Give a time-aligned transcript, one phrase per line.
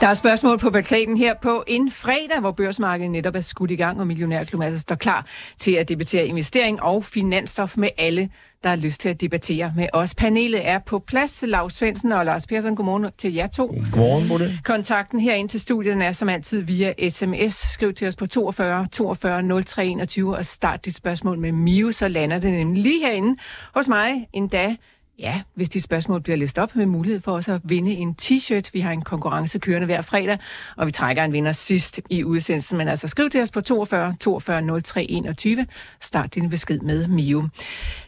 [0.00, 3.76] Der er spørgsmål på plakaten her på en fredag, hvor børsmarkedet netop er skudt i
[3.76, 5.26] gang, og Millionærklubben altså står klar
[5.58, 8.30] til at debattere investering og finansstof med alle,
[8.62, 10.14] der har lyst til at debattere med os.
[10.14, 11.44] Panelet er på plads.
[11.46, 13.66] Lars Svendsen og Lars Persson, godmorgen til jer to.
[13.66, 14.60] Godmorgen, Bodil.
[14.64, 17.54] Kontakten her ind til studiet er som altid via sms.
[17.54, 22.08] Skriv til os på 42 42 03 21 og start dit spørgsmål med Mio, så
[22.08, 23.40] lander det nemlig lige herinde
[23.74, 24.76] hos mig endda
[25.20, 28.70] Ja, hvis dit spørgsmål bliver læst op med mulighed for også at vinde en t-shirt.
[28.72, 30.38] Vi har en konkurrence kørende hver fredag,
[30.76, 32.78] og vi trækker en vinder sidst i udsendelsen.
[32.78, 35.66] Men altså skriv til os på 42 42 03 21.
[36.00, 37.48] Start din besked med Mio.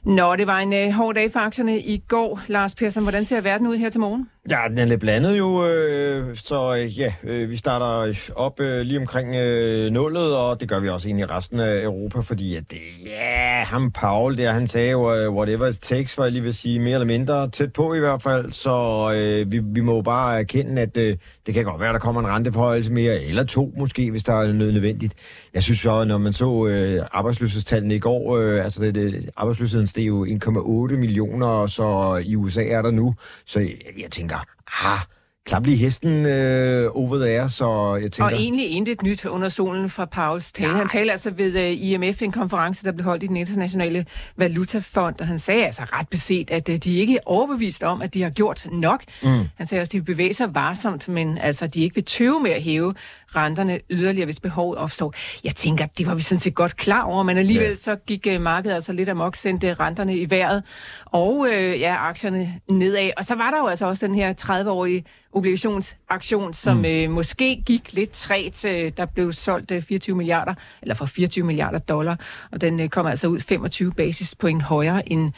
[0.05, 2.41] Nå, det var en uh, hård dag for aktierne i går.
[2.47, 4.29] Lars Persson, hvordan ser verden ud her til morgen?
[4.51, 8.81] Ja, den er lidt blandet jo, øh, så øh, ja, øh, vi starter op øh,
[8.81, 12.57] lige omkring øh, nullet, og det gør vi også egentlig i resten af Europa, fordi
[12.57, 16.33] at det, ja, ham Paul der, han sagde jo, øh, whatever it takes, var jeg
[16.33, 18.73] lige vil sige, mere eller mindre tæt på i hvert fald, så
[19.17, 21.99] øh, vi, vi må jo bare erkende, at øh, det kan godt være, at der
[21.99, 25.15] kommer en renteforhøjelse mere, eller to måske, hvis der er noget nødvendigt.
[25.55, 29.87] Jeg synes jo, når man så øh, arbejdsløshedstallene i går, øh, altså det, det, arbejdsløsheden
[29.87, 33.15] steg jo 1,8 millioner, og så i USA er der nu,
[33.47, 34.37] så jeg, jeg tænker,
[34.85, 34.99] ah,
[35.47, 38.25] klap lige hesten øh, over there, så jeg tænker...
[38.25, 40.69] Og egentlig intet nyt under solen fra Pauls tale.
[40.69, 40.77] Ja.
[40.77, 45.15] Han talte altså ved øh, IMF, en konference, der blev holdt i den internationale valutafond,
[45.21, 48.23] og han sagde altså ret beset, at uh, de ikke er overbevist om, at de
[48.23, 49.03] har gjort nok.
[49.23, 49.45] Mm.
[49.57, 52.51] Han sagde også, at de bevæger sig varsomt, men altså, de ikke vil tøve med
[52.51, 52.95] at hæve
[53.37, 55.15] renterne yderligere, hvis behovet opstår.
[55.45, 57.75] Jeg tænker, det var vi sådan set godt klar over, men alligevel ja.
[57.75, 60.63] så gik uh, markedet altså lidt amok, sendte renterne i vejret,
[61.05, 63.11] og uh, ja, aktierne nedad.
[63.17, 66.85] Og så var der jo altså også den her 30-årige obligationsaktion, som mm.
[66.85, 68.65] øh, måske gik lidt træt.
[68.65, 72.21] Øh, der blev solgt øh, 24 milliarder, eller for 24 milliarder dollar,
[72.53, 75.33] og den øh, kom altså ud 25 basispoint højere, end,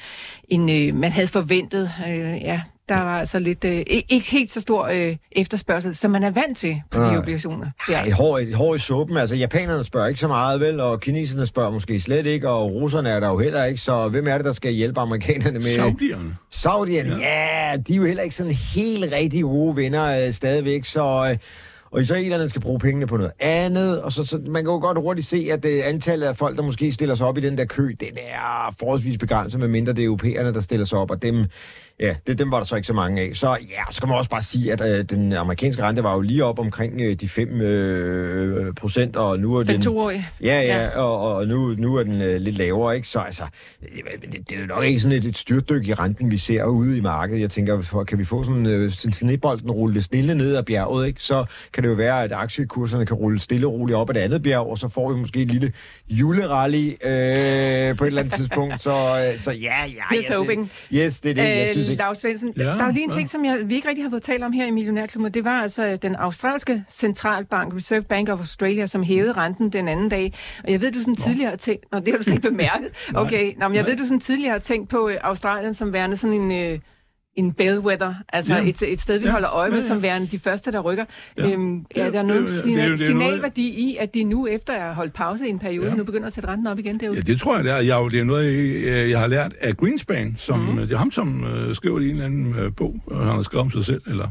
[0.48, 1.90] end øh, man havde forventet.
[2.08, 6.22] Øh, ja, der var altså lidt, øh, ikke helt så stor øh, efterspørgsel, som man
[6.22, 7.66] er vant til på de obligationer.
[7.88, 7.92] Der.
[7.92, 9.16] Ja, et hår, et hår i suppen.
[9.16, 13.08] Altså, japanerne spørger ikke så meget, vel, og kineserne spørger måske slet ikke, og russerne
[13.08, 15.74] er der jo heller ikke, så hvem er det, der skal hjælpe amerikanerne med...
[15.74, 16.36] Saudierne.
[16.50, 17.70] Saudierne, ja.
[17.70, 21.28] ja, de er jo heller ikke sådan helt rigtig gode venner øh, stadigvæk, så...
[21.30, 21.36] Øh,
[21.90, 24.98] og israelerne skal bruge pengene på noget andet, og så, så man kan jo godt
[24.98, 27.64] hurtigt se, at det, antallet af folk, der måske stiller sig op i den der
[27.64, 31.44] kø, den er forholdsvis begrænset, medmindre det er europæerne, der stiller sig op, og dem,
[32.00, 33.30] Ja, det, dem var der så ikke så mange af.
[33.34, 36.20] Så ja, så kan man også bare sige, at øh, den amerikanske rente var jo
[36.20, 39.82] lige op omkring øh, de 5 øh, procent, og nu er den...
[39.82, 40.88] to Ja, ja, ja.
[40.88, 43.08] og, og nu, nu er den øh, lidt lavere, ikke?
[43.08, 43.44] Så altså,
[43.80, 46.96] det, det er jo nok ikke sådan et, et styrtdyk i renten, vi ser ude
[46.96, 47.40] i markedet.
[47.40, 51.22] Jeg tænker, for, kan vi få sådan øh, snedbolden rulle stille ned ad bjerget, ikke?
[51.22, 54.20] Så kan det jo være, at aktiekurserne kan rulle stille og roligt op ad et
[54.20, 55.72] andet bjerg, og så får vi måske et lille
[56.08, 58.80] julerally øh, på et eller andet tidspunkt.
[58.80, 60.16] Så, øh, så ja, ja.
[60.16, 60.70] Here's ja, hoping.
[60.92, 62.02] Yes, det er det, jeg synes ikke.
[62.02, 63.16] Lars Svendsen, ja, der er lige en ja.
[63.16, 65.34] ting, som jeg, vi ikke rigtig har fået talt om her i Millionærklubben.
[65.34, 70.08] Det var altså den australske centralbank, Reserve Bank of Australia, som hævede renten den anden
[70.08, 70.32] dag.
[70.64, 71.92] Og jeg ved, du sådan tidligere har tænkt...
[71.92, 72.88] Nå, det har du slet ikke bemærket.
[73.14, 76.16] Okay, Nå, men jeg ved, du sådan tidligere har tænkt på øh, Australien som værende
[76.16, 76.72] sådan en...
[76.72, 76.78] Øh,
[77.36, 78.68] en bellwether, altså ja.
[78.68, 79.32] et, et sted, vi ja.
[79.32, 79.88] holder øje med, ja, ja.
[79.88, 81.04] som værende de første, der rykker.
[81.38, 81.52] Ja.
[81.52, 84.94] Øhm, er der noget det, det, det, signalværdi i, at de nu, efter at have
[84.94, 85.94] holdt pause i en periode, ja.
[85.94, 87.16] nu begynder at sætte renten op igen derude?
[87.16, 87.76] Ja, det tror jeg, det er.
[87.76, 90.76] Jeg, det er noget, jeg, jeg har lært af Greenspan, som, mm.
[90.76, 93.42] det er ham, som uh, skriver i en eller anden uh, bog, og han har
[93.42, 94.28] skrevet om sig selv, eller,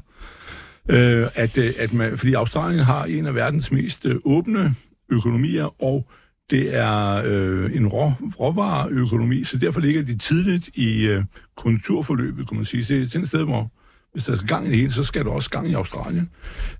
[0.89, 4.75] uh, at, uh, at man, fordi Australien har en af verdens mest uh, åbne
[5.09, 6.07] økonomier, og
[6.53, 11.23] det er øh, en rå, råvareøkonomi, så derfor ligger de tidligt i øh,
[11.55, 12.83] konjunkturforløbet, kan man sige.
[12.83, 13.71] Det er et sted, hvor
[14.13, 16.29] hvis der er gang i det hele, så skal der også gang i Australien.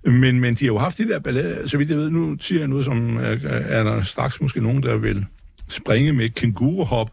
[0.04, 2.58] Men, men de har jo haft det der ballade, så vidt jeg ved, nu siger
[2.58, 5.26] jeg noget, som er, er der straks måske nogen, der vil
[5.68, 7.10] springe med kænguruhop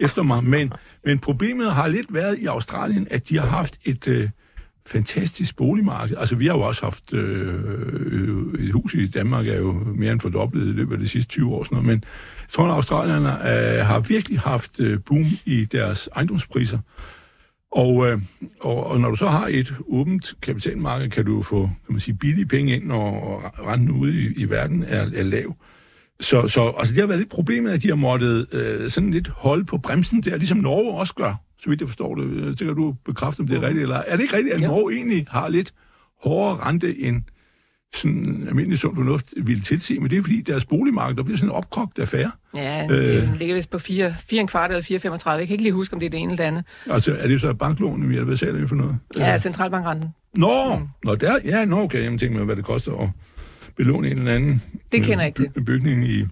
[0.00, 0.44] efter mig.
[0.44, 0.72] Men,
[1.04, 4.28] men problemet har lidt været i Australien, at de har haft et, øh,
[4.86, 6.16] fantastisk boligmarked.
[6.16, 10.20] Altså, vi har jo også haft øh, et hus i Danmark, er jo mere end
[10.20, 11.64] fordoblet i løbet af de sidste 20 år.
[11.64, 11.86] Sådan noget.
[11.86, 12.04] Men
[12.40, 16.78] jeg tror, at australierne øh, har virkelig haft øh, boom i deres ejendomspriser.
[17.72, 18.20] Og, øh,
[18.60, 22.14] og, og når du så har et åbent kapitalmarked, kan du få kan man sige,
[22.14, 23.40] billige penge ind, når
[23.70, 25.56] renten ude i, i verden er, er lav.
[26.20, 29.28] Så, så altså, det har været lidt problemet, at de har måttet øh, sådan lidt
[29.28, 32.46] holde på bremsen der, ligesom Norge også gør så vidt jeg forstår det.
[32.46, 34.94] Jeg tænker, du bekræfter, om det er rigtigt, eller er det ikke rigtigt, at Norge
[34.94, 35.74] egentlig har lidt
[36.22, 37.22] hårdere rente end
[37.94, 41.48] sådan almindelig sund fornuft ville tilse, men det er fordi deres boligmarked, der bliver sådan
[41.50, 42.30] en opkogt affære.
[42.56, 45.30] Ja, øh, den ligger vist på 4, 4 en kvart eller 4,35.
[45.30, 46.64] Jeg kan ikke lige huske, om det er det ene eller det andet.
[46.90, 48.96] Altså, er det så banklån, vi hvad sagde det for noget?
[49.18, 50.10] Ja, centralbankrenten.
[50.36, 50.86] Nå, mm.
[51.04, 53.10] nå der, ja, nå, okay, jeg tænker mig, hvad det koster at
[53.76, 54.62] belåne en eller anden
[54.92, 56.26] Det kender jeg ikke by- bygning i,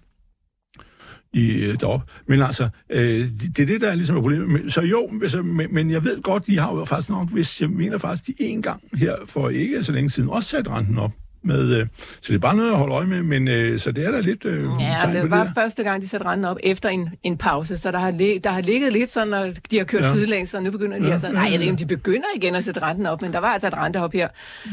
[1.32, 2.02] i øh, derop.
[2.26, 4.72] Men altså, øh, det, det er det, der er ligesom er problemet.
[4.72, 7.70] Så jo, altså, men, men jeg ved godt, de har jo faktisk nok, hvis jeg
[7.70, 11.12] mener faktisk, de en gang her for ikke så længe siden også sat renten op.
[11.48, 11.86] Med, øh,
[12.20, 14.20] så det er bare noget at holde øje med, men øh, så det er da
[14.20, 15.50] lidt øh, Ja, det var der.
[15.54, 18.50] første gang, de satte renten op efter en, en pause, så der har, lig, der
[18.50, 20.12] har ligget lidt sådan, og de har kørt Ja.
[20.12, 21.32] sidelæns, og nu begynder de Ja, altså...
[21.32, 23.48] Nej, jeg ved ikke, om de begynder igen at sætte renten op, men der var
[23.48, 24.28] altså et rentehop her.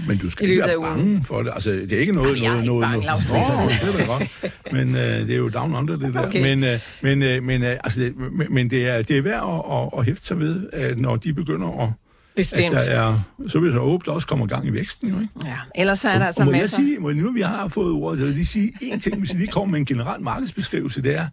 [0.07, 1.51] Men du skal ikke være bange for det.
[1.53, 2.41] Altså, det er ikke noget...
[2.41, 3.69] Jamen, jeg er noget, ikke noget, bange, noget.
[3.69, 4.51] Lars Nå, det er da godt.
[4.75, 6.27] Men øh, det er jo down under, det der.
[6.27, 6.41] Okay.
[6.41, 9.43] Men, øh, men, øh, men, øh, altså, det, men, men det, er, det er værd
[9.69, 11.89] at, at, at hæfte sig ved, at når de begynder at...
[12.35, 12.71] At Bestemt.
[12.71, 15.33] der er, så vil jeg så håbe, der også kommer gang i væksten, jo, ikke?
[15.45, 16.81] Ja, ellers er der altså og må masser...
[16.81, 18.99] jeg sige, må jeg, nu vi har fået ordet, så vil jeg lige sige en
[18.99, 21.27] ting, hvis jeg lige kommer med en generel markedsbeskrivelse, det er,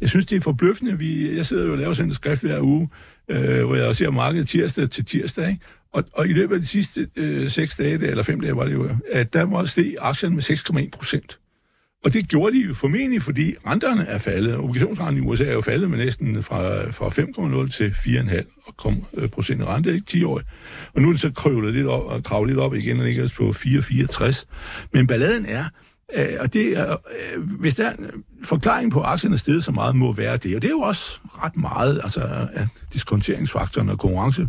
[0.00, 0.98] jeg synes, det er forbløffende.
[0.98, 2.88] Vi, jeg sidder jo og laver sådan en skrift hver uge,
[3.28, 5.60] øh, hvor jeg ser markedet tirsdag til tirsdag, ikke?
[5.92, 8.72] Og, og i løbet af de sidste øh, seks dage, eller fem dage var det
[8.72, 11.38] jo, at der var steg aktierne med 6,1 procent.
[12.08, 14.56] Og det gjorde de formentlig, fordi renterne er faldet.
[14.56, 19.04] Obligationsrenten i USA er jo faldet med næsten fra, fra 5,0 til 4,5 og kom,
[19.14, 20.40] øh, procent rente, ikke 10 år.
[20.94, 23.22] Og nu er det så krøvlet lidt op, og kravlet lidt op igen, og ligger
[23.22, 24.44] altså på 4,64.
[24.92, 25.64] Men balladen er,
[26.16, 29.38] øh, og det er, øh, hvis der forklaringen en øh, forklaring på, at aktierne er
[29.38, 30.56] steget så meget, må være det.
[30.56, 32.20] Og det er jo også ret meget, altså
[32.54, 34.48] at diskonteringsfaktoren og konkurrence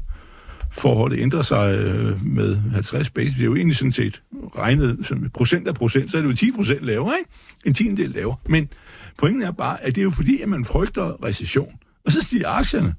[0.71, 3.29] forholdet ændrer sig øh, med 50 base.
[3.29, 4.21] Det er jo egentlig sådan set
[4.57, 7.31] regnet som procent af procent, så er det jo 10 procent lavere, ikke?
[7.65, 8.37] En tiendel lavere.
[8.45, 8.69] Men
[9.17, 11.79] pointen er bare, at det er jo fordi, at man frygter recession.
[12.05, 12.93] Og så stiger aktierne.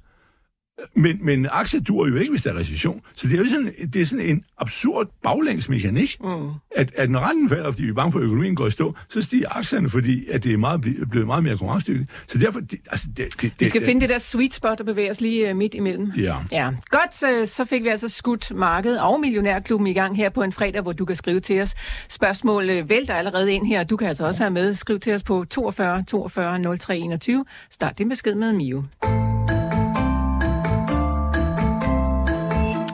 [0.94, 3.00] Men, men aktier dur jo ikke, hvis der er recession.
[3.14, 6.48] Så det er jo sådan, det er sådan en absurd baglængsmekanik, mm.
[6.76, 8.94] at, at når renten falder, fordi vi er bange for, at økonomien går i stå,
[9.08, 10.80] så stiger aktierne, fordi at det er meget,
[11.10, 12.10] blevet meget mere konkurrencedygtigt.
[12.26, 14.86] Så derfor, det, altså, det, det, Vi skal det, finde det der sweet spot og
[14.86, 16.12] bevæge os lige øh, midt imellem.
[16.18, 16.36] Ja.
[16.52, 20.52] Ja, godt, så, fik vi altså skudt markedet og Millionærklubben i gang her på en
[20.52, 21.74] fredag, hvor du kan skrive til os.
[22.08, 23.84] Spørgsmål øh, vælter allerede ind her.
[23.84, 24.74] Du kan altså også være med.
[24.74, 27.44] Skriv til os på 42 42 03 21.
[27.70, 28.82] Start din besked med Mio.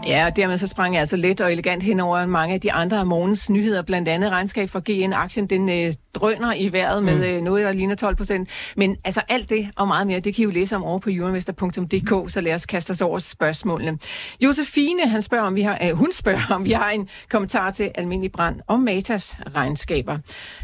[0.07, 2.73] Ja, og dermed så sprang jeg altså let og elegant hen over mange af de
[2.73, 7.27] andre af morgens nyheder, blandt andet regnskab for GN-aktien, den øh, drøner i vejret med
[7.27, 8.49] øh, noget, der ligner 12 procent.
[8.77, 11.11] Men altså alt det og meget mere, det kan I jo læse om over på
[11.13, 13.99] euroinvestor.dk, så lad os kaste os over spørgsmålene.
[14.41, 17.91] Josefine, han spørger, om vi har, øh, hun spørger, om vi har en kommentar til
[17.95, 20.19] Almindelig Brand om Matas regnskaber.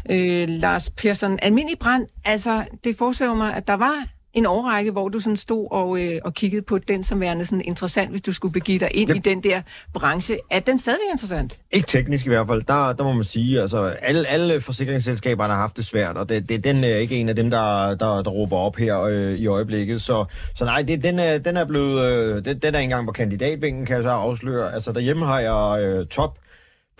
[0.09, 5.09] Øh, Lars Persson, Almindelig Brand, altså det forsvæver mig, at der var en årrække, hvor
[5.09, 8.33] du sådan stod og, øh, og kiggede på den som værende sådan interessant, hvis du
[8.33, 9.15] skulle begive dig ind Yep.
[9.15, 9.61] i den der
[9.93, 10.37] branche.
[10.51, 11.59] Er den stadigvæk interessant?
[11.71, 12.61] Ikke teknisk i hvert fald.
[12.67, 16.49] Der, der må man sige, altså alle, alle forsikringsselskaber har haft det svært, og det,
[16.49, 19.47] det, den er ikke en af dem, der, der, der råber op her øh, i
[19.47, 20.01] øjeblikket.
[20.01, 20.25] Så,
[20.55, 23.85] så nej, det, den, er, den er blevet, øh, den, den er engang på kandidatbænken,
[23.85, 24.73] kan jeg så afsløre.
[24.73, 26.37] Altså derhjemme har jeg øh, top,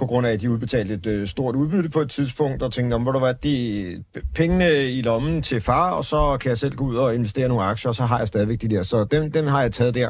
[0.03, 2.95] på grund af, at de udbetalte et øh, stort udbytte på et tidspunkt, og tænkte,
[2.95, 4.03] om, hvor du var de
[4.35, 7.63] pengene i lommen til far, og så kan jeg selv gå ud og investere nogle
[7.63, 8.83] aktier, og så har jeg stadigvæk de der.
[8.83, 10.09] Så den, den har jeg taget der.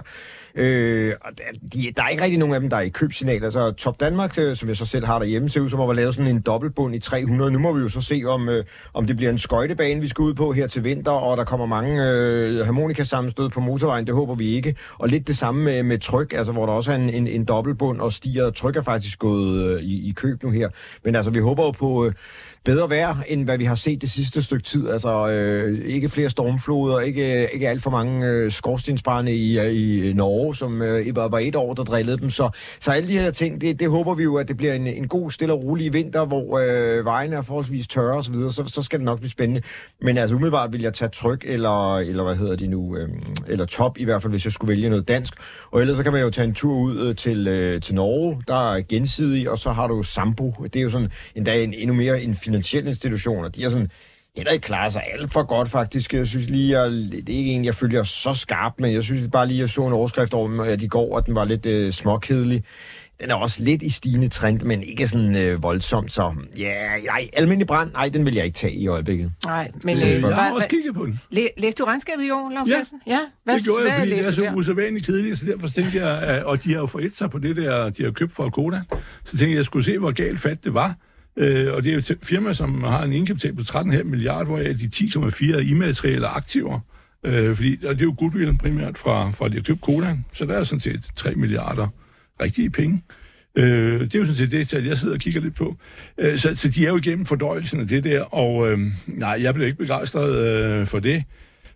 [0.56, 3.44] Øh, og der, de, der er ikke rigtig nogen af dem, der er i købsignal.
[3.44, 5.96] Altså Top Danmark, øh, som jeg så selv har derhjemme, ser ud som om at
[5.96, 7.52] lave sådan en dobbeltbund i 300.
[7.52, 10.24] Nu må vi jo så se, om, øh, om det bliver en skøjtebane, vi skal
[10.24, 14.07] ud på her til vinter, og der kommer mange øh, harmonikasammenstød på motorvejen.
[14.07, 14.76] Det håber vi ikke.
[14.98, 17.45] Og lidt det samme med, med tryk, altså hvor der også er en, en, en
[17.45, 18.52] dobbeltbund og stiger.
[18.52, 20.69] Tryk er faktisk gået øh, i, i køb nu her.
[21.04, 22.06] Men altså, vi håber jo på...
[22.06, 22.14] Øh,
[22.66, 24.90] bedre vejr, end hvad vi har set det sidste stykke tid.
[24.90, 29.60] Altså øh, ikke flere stormfloder, ikke, ikke alt for mange øh, skorstensbrænde i,
[30.10, 32.30] i Norge, som øh, var, var et år, der drillede dem.
[32.30, 34.88] Så, så alle de her ting, det, det håber vi jo, at det bliver en,
[34.88, 38.64] en god, stille og rolig vinter, hvor øh, vejene er forholdsvis tørre osv., så, så,
[38.73, 39.62] så skal det nok blive spændende.
[40.02, 43.09] Men altså umiddelbart vil jeg tage tryk, eller, eller hvad hedder de nu, øh,
[43.47, 45.33] eller top i hvert fald, hvis jeg skulle vælge noget dansk.
[45.71, 48.44] Og ellers så kan man jo tage en tur ud øh, til, øh, til Norge,
[48.47, 50.54] der er gensidig, og så har du Sambo.
[50.64, 53.90] Det er jo sådan endda en, endnu mere en finansiel institution, og de er sådan
[54.37, 56.13] heller ikke klarer sig alt for godt, faktisk.
[56.13, 59.30] Jeg synes lige, jeg, det er ikke en, jeg følger så skarpt, men jeg synes
[59.31, 61.94] bare lige, jeg så en overskrift over dem, de går, og den var lidt øh,
[61.94, 62.63] småkedelig.
[63.21, 66.73] Den er også lidt i stigende trend, men ikke sådan øh, voldsomt, så ja,
[67.06, 69.31] nej, almindelig brand, nej, den vil jeg ikke tage i øjeblikket.
[69.45, 71.19] Nej, men øh, jeg har også kigget på den.
[71.30, 72.73] læ- læste du regnskabet i år, Lars Ja.
[73.07, 76.44] Ja, hvad, det gjorde jeg, fordi det er så usædvanligt kedeligt, så derfor tænkte jeg,
[76.45, 78.81] og de har jo forædt sig på det der, de har købt fra Koda,
[79.23, 80.95] så tænkte jeg, at jeg skulle se, hvor galt fat det var.
[81.37, 84.57] Øh, og det er jo et firma, som har en indkapital på 13,5 milliarder, hvor
[84.57, 86.80] de 10,4 er immaterielle aktiver.
[87.25, 90.45] Øh, fordi, og det er jo goodwill primært fra, fra de har købt Koda, så
[90.45, 91.87] der er sådan set 3 milliarder
[92.42, 93.04] rigtige penge.
[93.56, 95.75] Øh, det er jo sådan set det, tal, jeg sidder og kigger lidt på.
[96.18, 99.54] Øh, så, så de er jo igennem fordøjelsen af det der, og øh, nej, jeg
[99.54, 101.23] blev ikke begejstret øh, for det.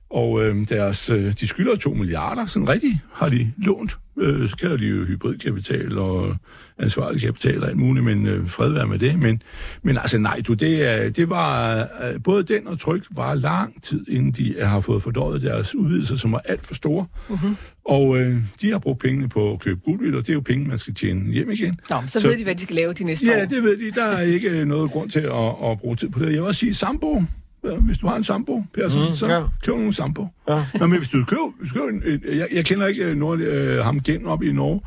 [0.09, 3.97] Og øh, deres, øh, de skylder 2 milliarder, sådan rigtigt har de lånt.
[4.19, 6.35] Øh, så kalder de jo hybridkapital og
[6.79, 9.19] ansvarlig kapital og alt muligt, men øh, fred være med det.
[9.19, 9.41] Men,
[9.81, 13.84] men altså nej, du, det, er, det var øh, både den og tryk var lang
[13.84, 17.05] tid, inden de har fået fordøjet deres udvidelser, som var alt for store.
[17.29, 17.48] Uh-huh.
[17.86, 20.67] Og øh, de har brugt pengene på at købe goodwill, og det er jo penge,
[20.67, 21.79] man skal tjene hjem igen.
[21.89, 23.46] Nå, så, så ved de, hvad de skal lave de næste ja, år.
[23.46, 23.91] det ved de.
[23.91, 26.25] Der er ikke noget grund til at, at bruge tid på det.
[26.25, 27.24] Jeg vil også sige, sambo,
[27.63, 29.41] Ja, hvis du har en sambo, Persson, mm, så ja.
[29.63, 30.27] køb nogle sambo.
[30.50, 30.65] Ja.
[30.79, 33.39] Nå, men hvis du køber, hvis du køber en, en, jeg, jeg kender ikke Nord,
[33.39, 34.81] øh, ham gen op i Norge,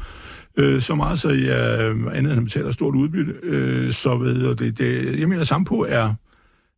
[0.56, 4.48] øh, så meget, så jeg øh, andet end han betaler stort udbytte, øh, så ved
[4.48, 6.14] jeg, det, det, jeg mener, sampo er,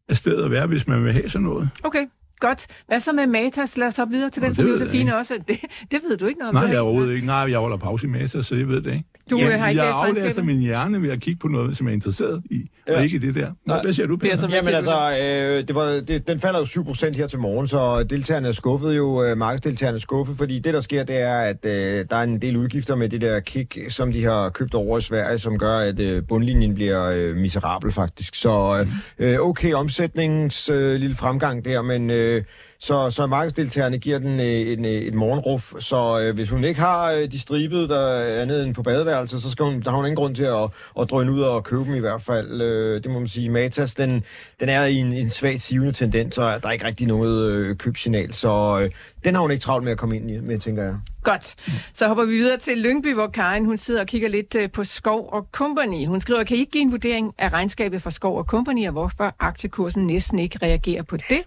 [0.09, 1.69] er stedet at være, hvis man vil have sådan noget.
[1.85, 2.07] Okay,
[2.41, 2.67] godt.
[2.87, 3.77] Hvad så med Matas?
[3.77, 5.17] Lad os hoppe videre til Nå, den, som ved så jeg fine ikke.
[5.17, 5.35] også.
[5.49, 5.61] Det,
[5.91, 6.55] det ved du ikke noget om.
[6.55, 7.27] Nej, jeg er overhovedet ikke.
[7.27, 9.05] Nej, jeg holder pause i Meta, så jeg ved det ikke.
[9.31, 11.87] Du øh, har ikke jeg læst aflæser min hjerne ved at kigge på noget, som
[11.87, 12.97] jeg er interesseret i, Ja.
[12.97, 13.47] og ikke det der.
[13.47, 13.81] Nå, Nej.
[13.83, 14.37] hvad siger du, Peter?
[14.37, 18.03] Hvad Jamen altså, øh, det var, det, den falder jo 7% her til morgen, så
[18.03, 21.67] deltagerne er skuffet jo, øh, markedsdeltagerne er skuffet, fordi det, der sker, det er, at
[21.67, 24.99] øh, der er en del udgifter med det der kick, som de har købt over
[24.99, 28.35] i Sverige, som gør, at øh, bundlinjen bliver øh, miserabel faktisk.
[28.35, 28.87] Så
[29.19, 32.11] øh, okay omsætningens øh, lille fremgang der, men...
[32.11, 32.43] Øh,
[32.83, 36.81] så, så markedsdeltagerne giver den øh, en, øh, et morgenruf, så øh, hvis hun ikke
[36.81, 39.97] har øh, de stribede, der er nede end på badeværelset, så skal hun, der har
[39.97, 40.71] hun ingen grund til at,
[41.01, 42.61] at drøne ud og købe dem i hvert fald.
[42.63, 43.51] Øh, det må man sige.
[43.51, 44.25] Matas, den,
[44.61, 47.77] den er i en, en svagt sivende tendens, så der er ikke rigtig noget øh,
[47.77, 48.91] købsignal, så øh,
[49.25, 50.95] den har hun ikke travlt med at komme ind i, med, tænker jeg.
[51.23, 51.55] Godt.
[51.95, 54.85] Så hopper vi videre til Lyngby, hvor Karen hun sidder og kigger lidt øh, på
[54.85, 56.07] Skov og Company.
[56.07, 58.93] Hun skriver, kan I ikke give en vurdering af regnskabet for Skov og Company, og
[58.93, 61.43] hvorfor aktiekursen næsten ikke reagerer på det?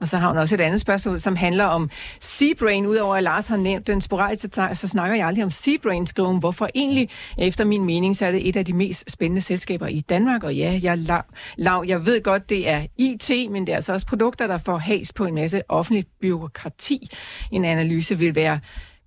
[0.00, 2.86] Og så har hun også et andet spørgsmål, som handler om Seabrain.
[2.86, 6.28] Udover at Lars har nævnt den sporadiske tag, så snakker jeg aldrig om Seabrain, skriver
[6.28, 6.38] hun.
[6.38, 7.08] Hvorfor egentlig?
[7.38, 10.44] Efter min mening, så er det et af de mest spændende selskaber i Danmark.
[10.44, 11.22] Og ja, jeg, lav,
[11.56, 14.78] lav, jeg ved godt, det er IT, men det er altså også produkter, der får
[14.78, 17.10] has på en masse offentligt byråkrati.
[17.50, 18.60] En analyse vil være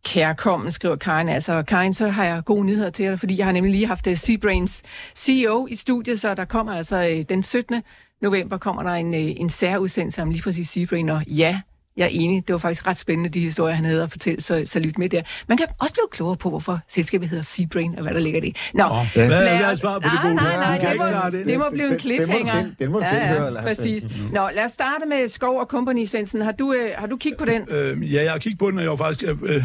[0.03, 1.29] kærkommen, skriver Karin.
[1.29, 4.07] Altså, Karin, så har jeg gode nyheder til dig, fordi jeg har nemlig lige haft
[4.07, 4.83] øh, Seabrains
[5.15, 7.83] CEO i studiet, så der kommer altså øh, den 17.
[8.21, 11.61] november kommer der en, øh, en særudsendelse om lige præcis Seabrain, og ja,
[11.97, 12.47] jeg er enig.
[12.47, 15.09] Det var faktisk ret spændende, de historier, han havde at fortælle, så, så lyt med
[15.09, 15.21] der.
[15.47, 18.45] Man kan også blive klogere på, hvorfor selskabet hedder Seabrain, og hvad der ligger i
[18.45, 18.71] det.
[18.73, 18.83] Nå,
[19.15, 20.35] hvad- lad os- svaret på det, nej, Bo?
[20.35, 20.97] nej, nej, kan det
[21.31, 21.45] må, det.
[21.45, 22.51] det må blive en Den- den- den må du cliffhanger.
[22.61, 24.01] selv- den må du selv høre, Lars præcis.
[24.01, 24.29] Svendsen.
[24.33, 26.41] Nå, lad os starte med Skov og Company, Svendsen.
[26.41, 27.61] Har du, øh, har du kigget på den?
[27.69, 29.31] Øh, ja, jeg har kigget på den, og jeg var faktisk...
[29.45, 29.63] Øh,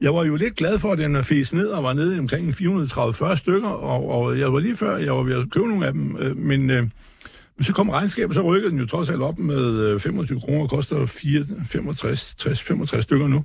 [0.00, 3.36] jeg var jo lidt glad for, at den fæs ned og var nede omkring 430
[3.36, 6.16] stykker, og, og jeg var lige før, jeg var ved at købe nogle af dem,
[6.20, 6.82] øh, men, øh,
[7.56, 10.62] men så kom regnskabet, så rykkede den jo trods alt op med øh, 25 kroner,
[10.62, 13.44] og koster 4, 65, 60, 65 stykker nu.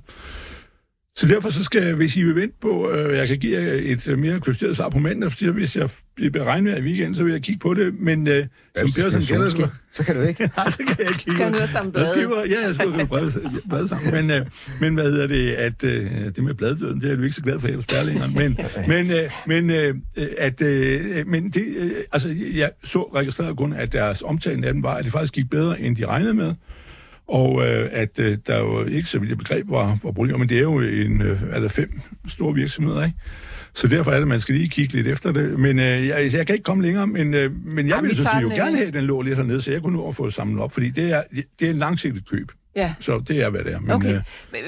[1.16, 4.08] Så derfor så skal, hvis I vil vente på, øh, jeg kan give jer et
[4.08, 7.32] øh, mere kvalificeret svar på mandag, fordi hvis jeg bliver regnvejr i weekenden, så vil
[7.32, 8.46] jeg kigge på det, men øh,
[8.78, 10.50] som kalder solskin, det, Så kan du ikke.
[10.56, 11.20] Nej, det kan jeg ikke.
[11.20, 12.08] Skal samle blade?
[12.08, 13.32] Skriver, ja, jeg skriver blade,
[13.68, 14.14] blade sammen.
[14.14, 14.46] Men, øh,
[14.80, 17.60] men hvad hedder det, at øh, det med bladdøden, det er jo ikke så glad
[17.60, 18.34] for her på Sperlingeren.
[18.34, 19.94] Men, men, øh, men, øh,
[20.38, 24.82] at, øh, men det, øh, altså, jeg så registreret kun, at deres omtale af den
[24.82, 26.54] var, at det faktisk gik bedre, end de regnede med.
[27.30, 30.56] Og øh, at øh, der jo ikke, så vidt begreb, var, var problemer, men det
[30.58, 33.18] er jo en, øh, er der fem store virksomheder, ikke?
[33.74, 35.58] Så derfor er det, man skal lige kigge lidt efter det.
[35.58, 38.22] Men øh, jeg, jeg kan ikke komme længere, men, øh, men jeg vi ville så
[38.22, 40.14] tager sige, jo gerne have, at den lå lidt hernede, så jeg kunne nå at
[40.14, 41.22] få det samlet op, fordi det er,
[41.60, 42.52] det er en langsigtet køb.
[42.76, 43.80] Ja, Så det er, hvad det er.
[43.80, 44.20] Men, okay.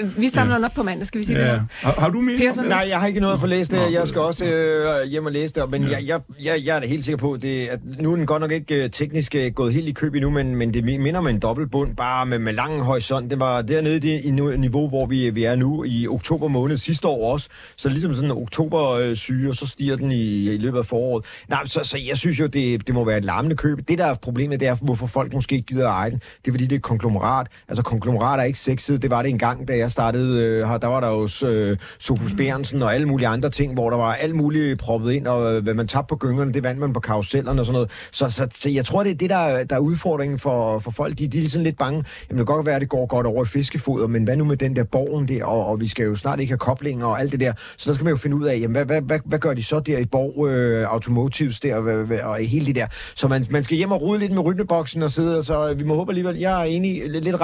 [0.03, 1.57] øh, Vi samler den op på mandag, skal vi sige det ja.
[1.57, 1.63] nu?
[1.71, 2.39] har, har du mere?
[2.39, 2.65] Persson?
[2.65, 3.79] Nej, jeg har ikke noget at få læst det.
[3.79, 6.81] Nå, Jeg skal også øh, hjem og læse det, men jeg, jeg, jeg, jeg er
[6.81, 9.53] da helt sikker på, det, at nu er den godt nok ikke øh, teknisk øh,
[9.53, 12.53] gået helt i køb endnu, men, men det minder om en dobbeltbund, bare med, med
[12.53, 13.31] lang horisont.
[13.31, 16.77] Det var dernede i det i niveau, hvor vi, vi er nu i oktober måned
[16.77, 17.49] sidste år også.
[17.77, 21.25] Så ligesom sådan en oktober-syge, og så stiger den i, i løbet af foråret.
[21.49, 23.79] Nej, så, så jeg synes jo, det, det må være et larmende køb.
[23.89, 26.19] Det, der er problemet, det er, hvorfor folk måske ikke gider at eje den.
[26.19, 27.47] Det er, fordi det er et konglomerat.
[27.69, 29.03] Altså, konglomerat er ikke sexet.
[29.03, 30.79] Det var det engang, da jeg startede øh, her.
[30.79, 34.15] Der var der jo øh, Sofus Berensen og alle mulige andre ting, hvor der var
[34.15, 37.01] alt muligt proppet ind, og øh, hvad man tabte på gyngerne, det vandt man på
[37.01, 37.91] karusellerne og sådan noget.
[38.13, 41.19] Så, så, så jeg tror, det er det, der, der er udfordringen for, for folk.
[41.19, 42.05] De, de er sådan lidt bange.
[42.31, 44.45] Jamen, det kan godt være, at det går godt over i fiskefoder, men hvad nu
[44.45, 47.21] med den der borgen der, og, og vi skal jo snart ikke have koblinger og
[47.21, 47.53] alt det der.
[47.77, 49.63] Så der skal man jo finde ud af, jamen, hvad, hvad, hvad, hvad gør de
[49.65, 52.87] så der i Borg øh, Automotives der, og, hvad- hvad- og hele det der.
[53.15, 55.85] Så man, man skal hjem og rode lidt med rytmeboksen og sidde, og så vi
[55.85, 57.41] må håbe alligevel, jeg er enig, lidt, lidt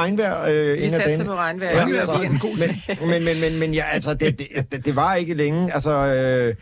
[0.46, 1.26] øh, Vi inden af satser dagen.
[1.26, 1.70] på regnvejr.
[1.70, 1.86] Ja,
[2.88, 5.74] Ja, men, men, men, men, men ja, altså, det, det, det, det var ikke længe.
[5.74, 6.54] Altså, øh,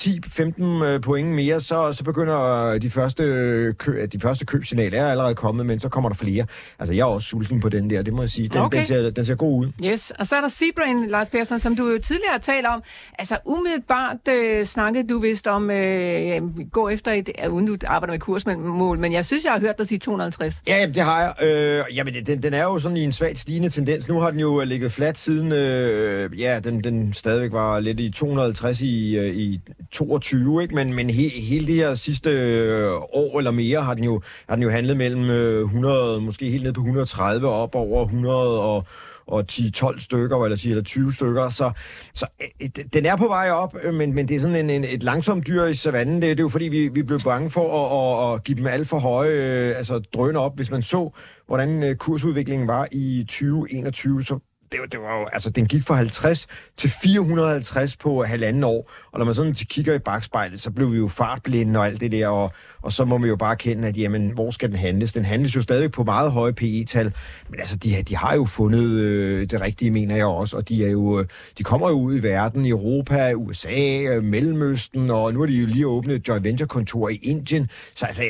[0.00, 5.34] 10-15 øh, point mere, så, så begynder de første, kø, de første købsignaler er allerede
[5.34, 6.46] kommet, men så kommer der flere.
[6.78, 8.48] Altså, jeg er også sulten på den der, det må jeg sige.
[8.48, 8.78] Den, Okay.
[8.78, 9.72] den, ser, den ser god ud.
[9.84, 12.82] Yes, og så er der Seabrain, Lars Persson, som du jo tidligere har talt om.
[13.18, 16.40] Altså umiddelbart øh, snakkede du vist om øh,
[16.72, 19.78] gå efter et, ja, uden du arbejder med kursmål, men jeg synes, jeg har hørt
[19.78, 20.62] dig sige 250.
[20.68, 21.48] Ja, jamen, det har jeg.
[21.48, 24.08] Øh, jamen, den, den er jo sådan i en svagt stigende tendens.
[24.08, 28.10] Nu har den jo ligget flat siden, øh, ja, den, den stadigvæk var lidt i
[28.10, 30.74] 250 i, øh, i 22, ikke?
[30.74, 34.54] Men, men he, hele det her sidste øh, år eller mere har den jo, har
[34.56, 38.86] den jo handlet mellem øh, 100, måske helt ned på 130 op over 100 og
[39.26, 41.70] og 10-12 stykker, eller 10 eller 20 stykker, så,
[42.14, 42.26] så
[42.62, 45.02] øh, den er på vej op, øh, men, men det er sådan en, en, et
[45.02, 46.14] langsomt dyr i savannen.
[46.14, 48.66] Det, det er jo fordi, vi, vi blev bange for at, at, at give dem
[48.66, 50.56] alt for høje øh, altså drøne op.
[50.56, 51.10] Hvis man så,
[51.46, 54.38] hvordan øh, kursudviklingen var i 2021, så
[54.72, 58.90] det, var- det var jo, altså, den gik fra 50 til 450 på halvanden år,
[59.12, 62.00] og når man sådan til kigger i bagspejlet, så blev vi jo fartblinde og alt
[62.00, 62.52] det der, og,
[62.82, 65.12] og så må vi jo bare kende, at jamen, hvor skal den handles?
[65.12, 67.12] Den handles jo stadig på meget høje PE-tal,
[67.50, 70.86] men altså, de, de har jo fundet øh, det rigtige, mener jeg også, og de,
[70.86, 71.26] er jo, øh,
[71.58, 75.52] de kommer jo ud i verden, i Europa, USA, øh, Mellemøsten, og nu har de
[75.52, 78.28] jo lige åbnet et joint venture-kontor i Indien, så altså, ja,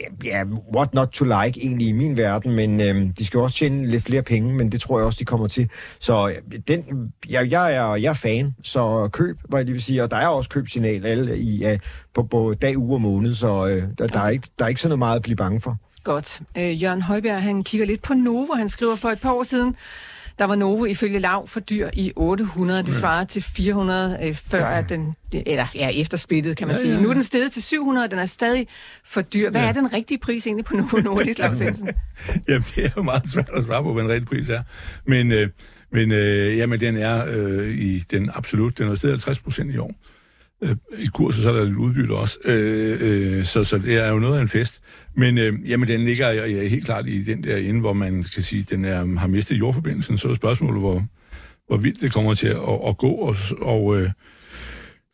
[0.00, 0.44] ja, ja,
[0.76, 3.90] what not to like egentlig i min verden, men øh, de skal jo også tjene
[3.90, 5.70] lidt flere penge, men det tror jeg også, de kommer til.
[6.00, 9.82] Så øh, den, jeg, jeg, er, jeg er fan, så køb, hvad jeg lige vil
[9.82, 11.78] sige, og der er også købsignal alle i, uh,
[12.14, 14.80] på, på dag, uge og måned, så øh, der, der, er ikke, der er ikke
[14.80, 15.76] sådan noget meget at blive bange for.
[16.04, 16.40] Godt.
[16.58, 18.54] Øh, Jørgen Højbjerg, han kigger lidt på Novo.
[18.54, 19.76] Han skriver for et par år siden,
[20.38, 22.82] der var Novo ifølge lav for dyr i 800.
[22.82, 26.80] Det svarer til 400 øh, før at den, eller ja, efter splittet, kan man Ja,
[26.80, 26.90] sige.
[26.92, 27.02] ja, ja.
[27.02, 28.66] Nu er den steget til 700, den er stadig
[29.04, 29.50] for dyr.
[29.50, 29.68] Hvad Ja.
[29.68, 31.88] er den rigtige pris egentlig på Novo Nordisk, Lars Svendsen?
[32.48, 34.62] Jamen, det er jo meget svært at svare på, hvad en reel pris er.
[35.06, 35.48] Men, øh,
[35.92, 39.78] men øh, jamen, den er øh, i den absolut, den er stedet 50 procent i
[39.78, 39.88] år.
[39.88, 40.13] Øh,
[40.64, 44.08] Øh, I kurset så er der lidt udbytte også, øh, øh, så, så det er
[44.08, 44.80] jo noget af en fest.
[45.16, 48.42] Men øh, jamen, den ligger ja, helt klart i den der inde, hvor man kan
[48.42, 51.04] sige, den er, har mistet jordforbindelsen, så er spørgsmålet, hvor,
[51.66, 53.10] hvor vildt det kommer til at, at, at gå.
[53.10, 54.10] Og, og øh,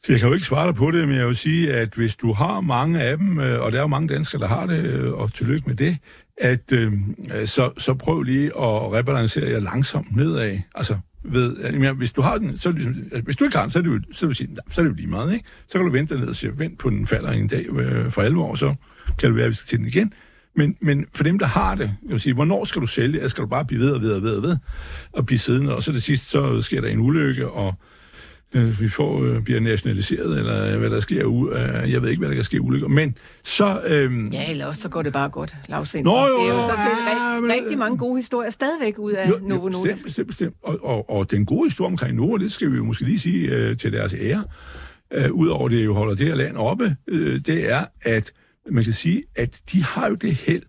[0.03, 2.17] så jeg kan jo ikke svare dig på det, men jeg vil sige, at hvis
[2.17, 4.85] du har mange af dem, øh, og der er jo mange danskere, der har det,
[4.85, 5.97] øh, og tillykke med det,
[6.39, 6.93] at øh,
[7.45, 10.59] så, så prøv lige at rebalancere jer langsomt nedad.
[10.75, 13.65] Altså, ved, at, jamen, hvis du har den, så ligesom- altså, hvis du ikke har
[13.65, 15.45] den, så er det jo, så vil sige, så er det jo lige meget, ikke?
[15.69, 18.23] Så kan du vente ned og sige, vent på den falder en dag øh, for
[18.23, 18.75] alvor, så
[19.19, 20.13] kan det være, at vi skal til den igen.
[20.57, 23.17] Men, men for dem, der har det, jeg vil sige, hvornår skal du sælge?
[23.17, 24.57] Eller skal du bare blive ved og ved og ved og ved
[25.13, 25.75] og blive siddende?
[25.77, 27.73] Og så til sidst, så sker der en ulykke, og øh,
[28.53, 31.49] vi får, øh, bliver nationaliseret, eller hvad der sker.
[31.83, 32.89] Øh, jeg ved ikke, hvad der kan ske ulykker.
[32.89, 33.83] Men så...
[33.87, 35.95] Øh, Ja, eller også så går det bare godt, Lars.
[35.95, 39.13] Nå, jo, det er jo så ja, ja, men- rigtig mange gode historier stadigvæk ud
[39.13, 40.05] af Jo, Novo Nordisk.
[40.05, 40.55] bestemt, bestemt, bestemt.
[40.63, 43.49] Og, og, og den gode historie omkring Novo, det skal vi jo måske lige sige
[43.49, 44.45] øh, til deres ære,
[45.13, 48.33] øh, udover det jo holder det her land oppe, øh, det er, at
[48.71, 50.63] man kan sige, at de har jo det held,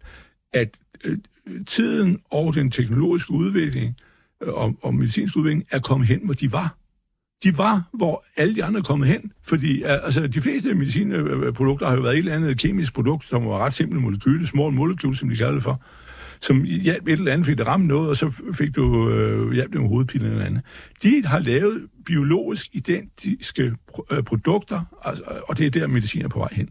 [0.54, 1.18] at øh,
[1.68, 3.96] tiden og den teknologiske udvikling
[4.44, 6.76] øh, og, og medicinsk udvikling er kommet hen, hvor de var.
[7.44, 9.32] De var, hvor alle de andre er kommet hen.
[9.44, 13.58] Fordi altså, de fleste medicinprodukter har jo været et eller andet kemisk produkt, som var
[13.58, 15.82] ret simple molekyle, små molekyler, som de kalder det for
[16.42, 19.74] som hjalp et eller andet, fik det ramt noget, og så fik du øh, hjælp
[19.74, 20.62] med hovedpine eller andet.
[21.04, 26.28] De har lavet biologisk identiske pro- øh, produkter, altså, og det er der, medicin er
[26.28, 26.70] på vej hen.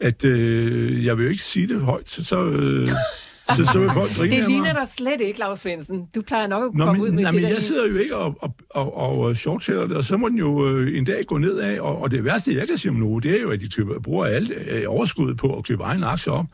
[0.00, 2.88] at øh, jeg vil jo ikke sige det højt, så, så, øh,
[3.56, 6.08] så, så vil folk grine Det ligner dig slet ikke, Lars Svendsen.
[6.14, 7.86] Du plejer nok at Nå, komme men, ud med nej, det men der jeg sidder
[7.86, 11.04] jo ikke og, og, og, og shortsætter det, og så må den jo øh, en
[11.04, 13.50] dag gå nedad, og, og det værste, jeg kan sige om nu, det er jo,
[13.50, 16.46] at de køber, bruger alt øh, overskuddet på at købe egne aktier op.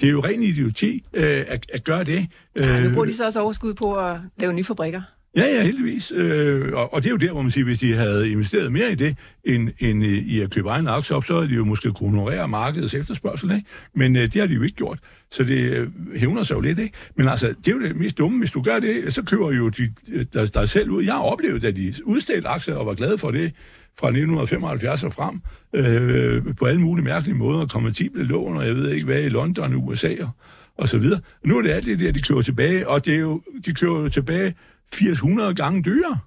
[0.00, 2.26] Det er jo ren idioti øh, at, at gøre det.
[2.58, 5.02] Ja, nu Øh, bruger de så også overskud på at lave nye fabrikker.
[5.36, 6.12] Ja, ja, heldigvis.
[6.16, 8.92] Øh, og, og det er jo der, hvor man siger, hvis de havde investeret mere
[8.92, 11.64] i det, end, end øh, i, at købe egen aktie op, så havde de jo
[11.64, 13.66] måske kunne honorere markedets efterspørgsel, ikke?
[13.94, 14.98] Men øh, det har de jo ikke gjort.
[15.30, 16.94] Så det øh, hævner sig jo lidt, ikke?
[17.16, 18.38] Men altså, det er jo det mest dumme.
[18.38, 21.04] Hvis du gør det, så køber jo de, øh, der, der selv ud.
[21.04, 23.52] Jeg har oplevet, at de udstedte aktier og var glade for det
[23.98, 25.40] fra 1975 og frem,
[25.74, 29.74] øh, på alle mulige mærkelige måder, konvertible lån, og jeg ved ikke hvad, i London,
[29.74, 30.30] USA og,
[30.76, 31.20] og så videre.
[31.44, 34.00] Nu er det alt det der, de kører tilbage, og det er jo, de kører
[34.00, 34.54] jo tilbage
[34.92, 36.20] 800 gange dyrere.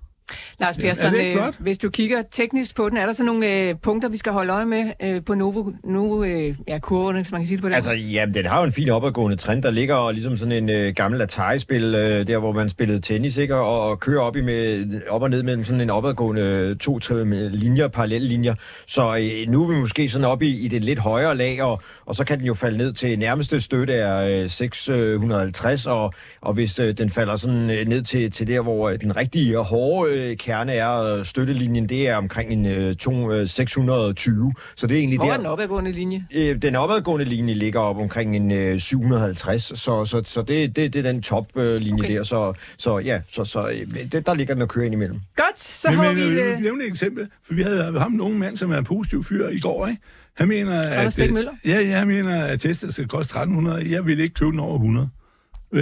[0.60, 3.76] Lars Persson, ja, øh, hvis du kigger teknisk på den, er der så nogle øh,
[3.82, 7.42] punkter, vi skal holde øje med øh, på Novo, Novo øh, ja, kurvene, hvis man
[7.42, 9.72] kan sige det på den Altså, ja, den har jo en fin opadgående trend, der
[9.72, 13.56] ligger ligesom sådan en øh, gammel Atari-spil, øh, der hvor man spillede tennis, ikke?
[13.56, 17.26] Og, og kører op, i med, op og ned mellem sådan en opadgående to tre
[17.50, 18.56] linjer, parallelle linjer.
[18.88, 21.82] Så øh, nu er vi måske sådan op i, i det lidt højere lag, og,
[22.06, 26.54] og så kan den jo falde ned til nærmeste støtte er øh, 650, og, og
[26.54, 30.15] hvis øh, den falder sådan øh, ned til, til der, hvor øh, den rigtige hårde
[30.16, 34.54] øh, kerne er, øh, støttelinjen, det er omkring en øh, to, øh, 620.
[34.76, 35.34] Så det er egentlig Hvor der...
[35.34, 36.26] er den opadgående linje?
[36.36, 40.94] Øh, den opadgående linje ligger op omkring en øh, 750, så, så, så det, det,
[40.94, 42.16] det er den toplinje øh, linje Okay.
[42.18, 45.20] der, så, så ja, så, så øh, det, der ligger den og kører ind imellem.
[45.36, 46.22] Godt, så Men, har men vi...
[46.22, 48.84] jeg Øh, nævne et eksempel, for vi havde ham en ung mand, som er en
[48.86, 50.02] positiv fyr i går, ikke?
[50.38, 51.22] Han mener, Anders at...
[51.24, 51.52] Bæk Møller?
[51.66, 53.92] Ja, ja, han mener, at Tesla skal koste 1300.
[53.92, 55.10] Jeg vil ikke købe den over 100.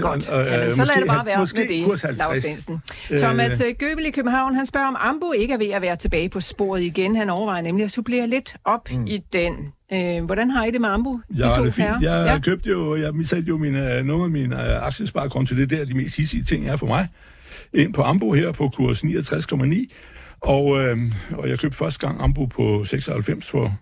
[0.02, 2.18] Godt, Og, øh, Jamen, så lad det bare være måske med det, 50.
[2.18, 2.82] Lars Svendsen.
[3.18, 6.30] Thomas øh, Gøbel i København, han spørger, om Ambo ikke er ved at være tilbage
[6.30, 7.16] på sporet igen.
[7.16, 9.06] Han overvejer nemlig at supplere lidt op mm.
[9.08, 9.54] i den.
[9.94, 11.20] Øh, hvordan har I det med Ambo?
[11.38, 12.02] Ja, de to det er fint.
[12.02, 12.40] Jeg ja.
[12.40, 15.94] købte jo, jeg satte jo mine, nogle af mine øh, aktiesparekonto, det er der de
[15.94, 17.08] mest hissige ting er for mig,
[17.74, 19.86] ind på Ambo her på kurs 69,9.
[20.42, 20.98] Og, øh,
[21.32, 23.78] og jeg købte første gang Ambo på 96 for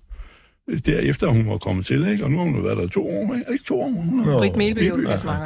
[0.85, 2.23] derefter hun var kommet til, ikke?
[2.23, 3.51] og nu har hun været der to år, ikke?
[3.51, 3.89] Ikke to år?
[3.89, 4.37] Hun har...
[4.37, 4.91] Britt Melby.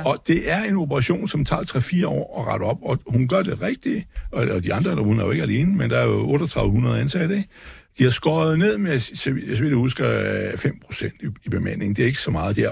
[0.05, 3.41] Og det er en operation, som tager 3-4 år at rette op, og hun gør
[3.41, 6.05] det rigtigt, og, og de andre, der hun er jo ikke alene, men der er
[6.05, 7.49] jo 3800 ansatte, ikke?
[7.97, 11.97] De har skåret ned med, så vidt jeg husker, 5 procent i, i bemanding.
[11.97, 12.69] Det er ikke så meget der.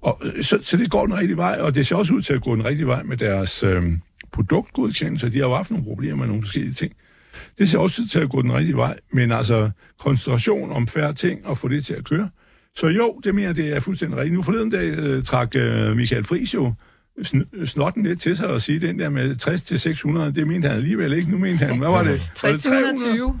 [0.00, 2.34] Og, øh, så, så det går den rigtige vej, og det ser også ud til
[2.34, 3.82] at gå den rigtige vej med deres øh,
[4.32, 5.28] produktgodkendelse.
[5.28, 6.92] De har jo haft nogle problemer med nogle forskellige ting.
[7.58, 11.12] Det ser også ud til at gå den rigtige vej, men altså koncentration om færre
[11.14, 12.30] ting og få det til at køre.
[12.76, 14.34] Så jo, det mener det er fuldstændig rigtigt.
[14.34, 16.72] Nu forleden dag øh, trak øh, Michael Friis jo
[17.20, 20.68] sn- snotten lidt til sig og sige, den der med 60 til 600, det mente
[20.68, 21.30] han alligevel ikke.
[21.30, 22.20] Nu mente han, hvad var det?
[22.36, 23.34] 60 til 120.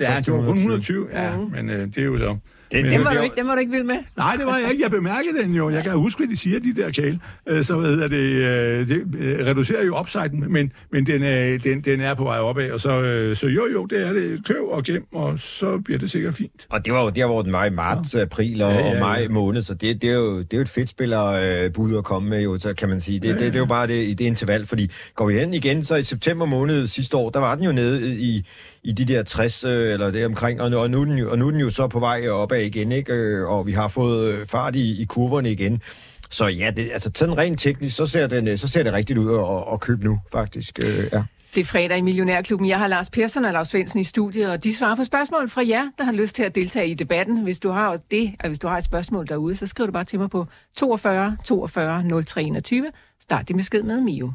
[0.00, 1.08] Ja, det var kun 120.
[1.12, 1.50] Ja, Mhm.
[1.52, 2.36] men øh, det er jo så...
[2.72, 3.96] Det, Men- Den var, du ikke, den var du ikke vild med?
[4.16, 4.82] Nej, det var jeg ikke.
[4.82, 5.70] Jeg bemærkede den jo.
[5.70, 7.20] Jeg kan huske, hvad de siger, de der kæle.
[7.48, 11.58] Øh, Så hvad hedder det, øh, det øh, reducerer jo upsiden, men, men den, er,
[11.64, 12.70] den, den er på vej opad.
[12.70, 14.44] Og så, så jo, jo, det er det.
[14.46, 16.66] Køb og gem, og så bliver det sikkert fint.
[16.70, 18.20] Og det var jo der, hvor den var i marts, ja.
[18.20, 20.56] april og, Ja, ja, ja, og maj måned, så det, det, er jo, det er
[20.56, 23.20] jo et fedt spillerbud at komme med, jo, så kan man sige.
[23.20, 23.38] Det, ja, ja.
[23.38, 25.94] Det, det er jo bare det, i det interval, fordi går vi hen igen, så
[25.96, 28.46] i september måned sidste år, der var den jo nede i,
[28.86, 31.30] i de der 60 øh, eller det omkring, og, nu- og, nu er den jo,
[31.30, 33.12] og nu er den jo så på vej opad igen, ikke?
[33.12, 35.82] Øh, og vi har fået øh, fart i, i kurverne igen.
[36.30, 39.38] Så ja, det, altså sådan rent teknisk, så ser, den, så ser det rigtigt ud
[39.38, 40.78] at, at købe nu, faktisk.
[41.12, 41.22] Ja.
[41.54, 42.68] Det er fredag i Millionærklubben.
[42.68, 45.62] Jeg har Lars Persson og Lars Svendsen i studiet, og de svarer på spørgsmål fra
[45.68, 47.42] jer, der har lyst til at deltage i debatten.
[47.42, 50.04] Hvis du har det, og hvis du har et spørgsmål derude, så skriv du bare
[50.04, 50.46] til mig på
[50.76, 52.86] 42 42 0321.
[53.22, 54.32] Start din besked med Mio.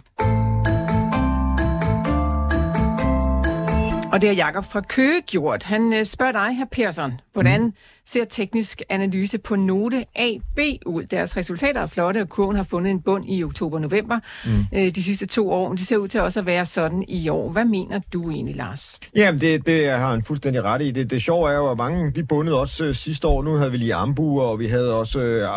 [4.11, 5.63] Og det er Jakob fra Køge gjort.
[5.63, 7.73] Han øh, spørger dig, her Persson, hvordan mm
[8.05, 11.03] ser teknisk analyse på note AB ud?
[11.03, 14.65] Deres resultater er flotte, og kurven har fundet en bund i oktober-november mm.
[14.73, 15.69] øh, de sidste to år.
[15.69, 17.49] Men de ser ud til også at være sådan i år.
[17.49, 18.99] Hvad mener du egentlig, Lars?
[19.15, 20.91] Jamen, det, det har han fuldstændig ret i.
[20.91, 23.43] Det, det sjove er jo, at mange de bundede også øh, sidste år.
[23.43, 25.47] Nu havde vi lige Ambu, og vi havde også øh,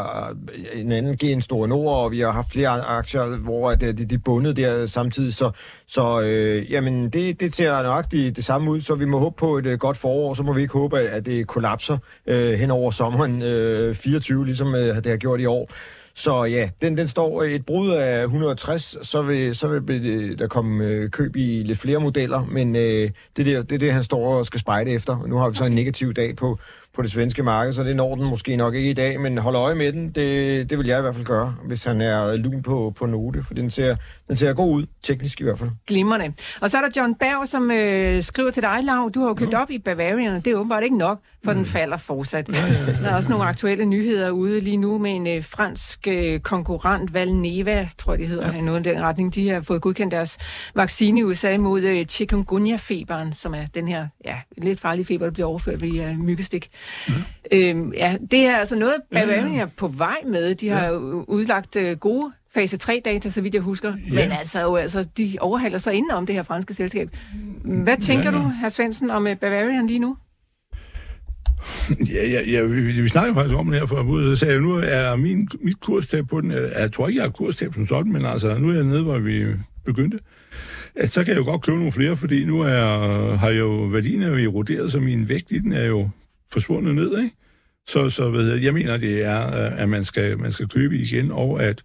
[0.75, 4.05] en anden Gen Store Nord, og vi har haft flere aktier, hvor at, øh, de,
[4.05, 5.35] de bundede der samtidig.
[5.35, 5.51] Så,
[5.87, 9.59] så øh, jamen, det, det ser nøjagtigt det samme ud, så vi må håbe på
[9.59, 10.35] et øh, godt forår.
[10.35, 13.95] Så må vi ikke håbe, at, at det kollapser øh, Øh, hen over sommeren øh,
[13.95, 15.69] 24, ligesom øh, det har gjort i år.
[16.17, 20.39] Så ja, den, den står øh, et brud af 160, så vil, så vil øh,
[20.39, 23.93] der komme øh, køb i lidt flere modeller, men øh, det, der, det er det,
[23.93, 25.25] han står og skal spejde efter.
[25.27, 26.59] Nu har vi så en negativ dag på,
[26.95, 29.57] på det svenske marked, så det når den måske nok ikke i dag, men hold
[29.57, 32.63] øje med den, det, det vil jeg i hvert fald gøre, hvis han er lun
[32.63, 33.97] på, på note, for den ser,
[34.29, 35.71] den ser god ud, teknisk i hvert fald.
[35.87, 36.33] Glimrende.
[36.61, 39.35] Og så er der John Berg, som øh, skriver til dig, Lav, du har jo
[39.35, 39.59] købt mm.
[39.59, 41.57] op i Bavarian, og det er åbenbart ikke nok, for mm.
[41.57, 42.49] den falder fortsat.
[42.49, 42.93] Ja, ja, ja.
[43.03, 47.15] Der er også nogle aktuelle nyheder ude lige nu med en øh, fransk øh, konkurrent,
[47.15, 48.61] Valneva, tror jeg det hedder, ja.
[48.61, 49.35] noget i den retning.
[49.35, 50.39] De har fået godkendt deres
[50.75, 55.33] vaccine i USA mod øh, chikungunya-feberen, som er den her ja, lidt farlige feber, der
[55.33, 56.71] bliver overført ved øh, myggestik.
[57.09, 57.15] Mm.
[57.53, 60.55] Øhm, ja, det er altså noget, Bavarian er på vej med.
[60.55, 63.89] De har jo udlagt øh, gode fase 3-data, så vidt jeg husker.
[63.89, 64.15] Ja.
[64.15, 67.17] Men altså, jo, altså, de overhaler sig inden om det her franske selskab.
[67.65, 68.43] Hvad tænker ja, ja.
[68.43, 70.17] du, herr Svendsen, om øh, Bavarian lige nu?
[72.11, 74.63] Ja, ja, ja vi, vi snakker faktisk om det her for at så sagde jeg,
[74.63, 78.13] nu er min, mit kurstab på den, jeg tror ikke, jeg har kurstab som sådan,
[78.13, 79.45] men altså, nu er jeg nede, hvor vi
[79.85, 80.19] begyndte,
[80.95, 83.69] at så kan jeg jo godt købe nogle flere, fordi nu er, har jeg jo,
[83.69, 86.09] værdien er jo eroderet, så min vægt i den er jo
[86.53, 87.37] forsvundet ned, ikke?
[87.87, 89.39] Så, så ved jeg, jeg mener, det er,
[89.71, 91.85] at man skal, man skal købe igen, og at,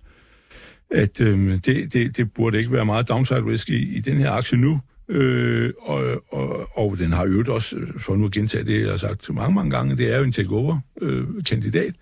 [0.92, 4.32] at øh, det, det, det burde ikke være meget downside risk i, i den her
[4.32, 4.80] aktie nu.
[5.10, 8.90] Øh, og, og, og den har øvet også, øh, for nu at gentage det, jeg
[8.90, 11.94] har sagt mange, mange gange, det er jo en takeover-kandidat.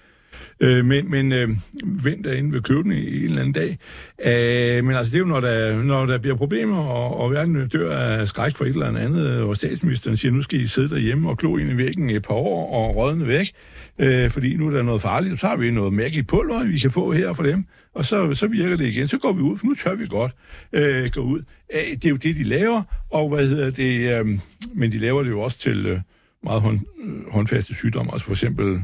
[0.62, 1.50] Øh, øh, men men øh,
[1.84, 3.78] vent derinde ved køben i, en eller anden dag.
[4.26, 7.68] Øh, men altså, det er jo, når der, når der bliver problemer, og, og verden
[7.68, 11.30] dør af skræk for et eller andet, og statsministeren siger, nu skal I sidde derhjemme
[11.30, 13.52] og klo ind i væggen et par år og rådne væk,
[14.00, 16.92] øh, fordi nu er der noget farligt, så har vi noget mærkeligt pulver, vi kan
[16.92, 19.08] få her for dem, og så, så virker det igen.
[19.08, 20.32] Så går vi ud, for nu tør vi godt
[20.74, 21.42] øh, gå ud.
[21.74, 24.40] Æh, det er jo det, de laver, og hvad hedder det, øh,
[24.74, 26.00] men de laver det jo også til øh,
[26.44, 28.84] meget hånd, øh, håndfaste sygdomme, altså for eksempel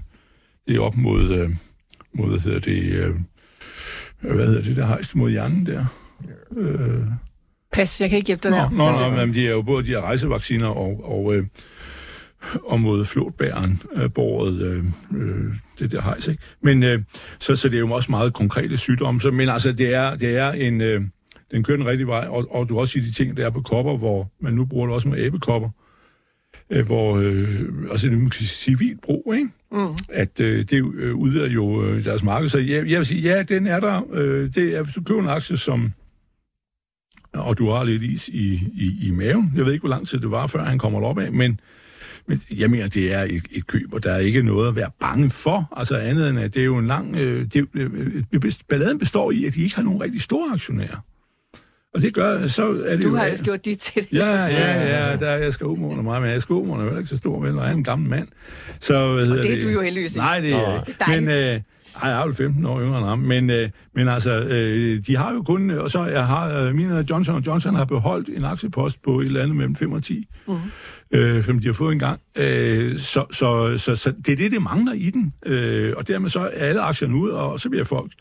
[0.68, 1.50] det er op mod, øh,
[2.14, 3.16] mod hvad hedder det, øh,
[4.22, 5.86] hvad hedder det, der hejst mod hjernen der.
[6.58, 7.04] Øh,
[7.74, 8.70] Pas, jeg kan ikke hjælpe dig der.
[8.70, 11.46] Nå, nå, men de er jo både de her rejsevacciner og, og, øh,
[12.64, 14.84] og mod flåtbæren øh, båret øh,
[15.22, 16.44] øh, det der hejs, ikke?
[16.62, 17.00] Men øh,
[17.40, 19.22] så, så det er jo også meget konkrete sygdomme.
[19.22, 20.82] Så, men altså, det er, det er en...
[20.82, 21.02] Øh,
[21.52, 23.62] den kører den rigtige vej, og, og du også sige de ting, der er på
[23.62, 25.70] kopper, hvor man nu bruger det også med æbekopper,
[26.70, 29.50] øh, hvor, øh, altså det er civil brug, ikke?
[29.72, 29.98] Mm.
[30.10, 32.50] At øh, det øh, udvider jo øh, deres marked.
[32.50, 34.02] Så jeg, jeg vil sige, ja, den er der.
[34.14, 35.94] Øh, det er, hvis du køber en aktie, som
[37.34, 39.54] og du har lidt is i, i, i maven.
[39.56, 41.60] Jeg ved ikke, hvor lang tid det var, før han kommer op af, men,
[42.28, 44.90] men jeg mener, det er et, et køb, og der er ikke noget at være
[45.00, 45.74] bange for.
[45.78, 47.16] Altså andet end, at det er jo en lang...
[47.16, 48.24] Øh, det, øh,
[48.70, 50.98] balladen består i, at de ikke har nogen rigtig store aktionærer.
[51.94, 53.16] Og det gør, så er det du jo...
[53.16, 54.14] Har jo gjort dit til det.
[54.14, 57.42] Ja, ja, ja, der, jeg skal umorne mig, men jeg umorne er ikke så stor,
[57.42, 58.28] vel, og jeg er en gammel mand.
[58.80, 59.62] Så, og det er det?
[59.62, 60.20] du jo heldigvis ikke.
[60.20, 61.06] Nej, det er ikke.
[61.08, 61.62] Men, øh,
[62.02, 65.18] ej, jeg er jo 15 år yngre end ham, men, øh, men altså, øh, de
[65.18, 69.02] har jo kun, og så jeg har, øh, mine Johnson Johnson har beholdt en aktiepost
[69.04, 70.54] på et eller andet mellem 5 og 10, uh-huh.
[71.14, 72.20] Øh, som de har fået en gang.
[72.36, 76.30] Øh, så, så, så, så, det er det, det mangler i den, øh, og dermed
[76.30, 78.12] så er alle aktierne ud, og så bliver folk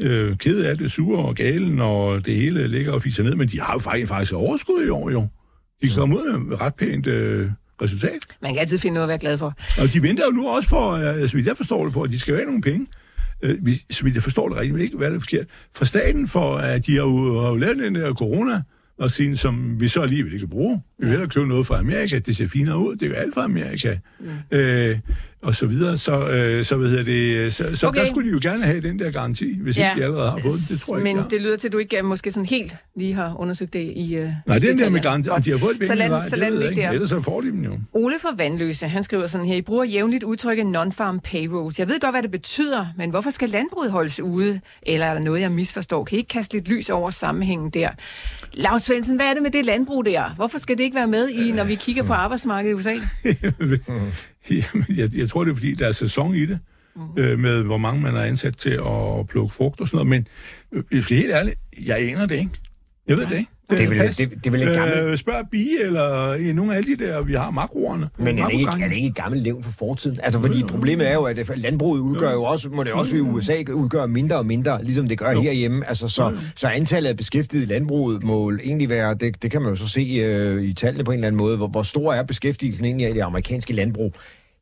[0.00, 3.48] øh, ked af det, sure og gale, når det hele ligger og fiser ned, men
[3.48, 5.28] de har jo faktisk, faktisk overskud i år, jo.
[5.82, 7.50] De kan komme ud med ret pænt øh,
[7.82, 8.18] resultat.
[8.42, 9.54] Man kan altid finde noget at være glad for.
[9.80, 12.10] Og de venter jo nu også for, øh, så vidt jeg forstår det på, at
[12.10, 12.86] de skal have nogle penge.
[13.42, 13.58] Øh,
[13.90, 15.46] så vidt jeg forstår det rigtigt, men ikke hvad det er forkert.
[15.74, 18.62] Fra staten for, at de har jo, har jo lavet den der corona
[18.98, 20.82] vaccine, som vi så alligevel ikke kan bruge.
[20.98, 21.26] Vi vil ja.
[21.26, 23.96] købe noget fra Amerika, det ser finere ud, det er jo alt fra Amerika.
[24.52, 24.90] Ja.
[24.90, 24.98] Øh,
[25.42, 25.98] og så videre.
[25.98, 28.00] Så, øh, så, ved det, så, så okay.
[28.00, 29.90] der skulle de jo gerne have den der garanti, hvis ja.
[29.90, 30.66] ikke de allerede har fået den.
[30.68, 32.76] Det tror jeg Men ikke, det lyder til, at du ikke øh, måske sådan helt
[32.96, 35.30] lige har undersøgt det i uh, Nej, det er der med garanti.
[35.44, 36.90] De har fået så lad, så lad den ikke der.
[36.90, 37.78] Ellers så får de dem jo.
[37.92, 41.78] Ole for Vandløse, han skriver sådan her, I bruger jævnligt udtrykket non-farm payrolls.
[41.78, 44.60] Jeg ved godt, hvad det betyder, men hvorfor skal landbruget holdes ude?
[44.82, 46.04] Eller er der noget, jeg misforstår?
[46.04, 47.88] Kan I ikke kaste lidt lys over sammenhængen der?
[48.52, 50.34] Lars Svendsen, hvad er det med det landbrug der?
[50.36, 52.94] Hvorfor skal det ikke være med i, når vi kigger på arbejdsmarkedet i USA?
[54.50, 56.58] Jamen, jeg, jeg tror, det er, fordi der er sæson i det,
[56.96, 57.22] mm-hmm.
[57.22, 60.26] øh, med hvor mange man er ansat til at plukke frugt og sådan noget.
[60.72, 62.50] Men øh, helt ærligt, jeg aner det ikke.
[63.08, 63.50] Jeg ved det ikke.
[63.70, 64.98] Det, det, er vel, det, det er vel en gammel...
[64.98, 68.08] Øh, spørg Bie, eller i nogle af de der, vi har makroerne.
[68.18, 70.18] Men er det, ikke, er det ikke et gammelt levn for fortiden?
[70.22, 73.62] Altså, fordi problemet er jo, at landbruget udgør jo også, må det også i USA
[73.72, 75.40] udgøre mindre og mindre, ligesom det gør jo.
[75.40, 75.88] herhjemme.
[75.88, 79.70] Altså, så, så antallet af beskæftigede i landbruget må egentlig være, det, det kan man
[79.70, 82.22] jo så se øh, i tallene på en eller anden måde, hvor, hvor stor er
[82.22, 84.14] beskæftigelsen egentlig af det amerikanske landbrug.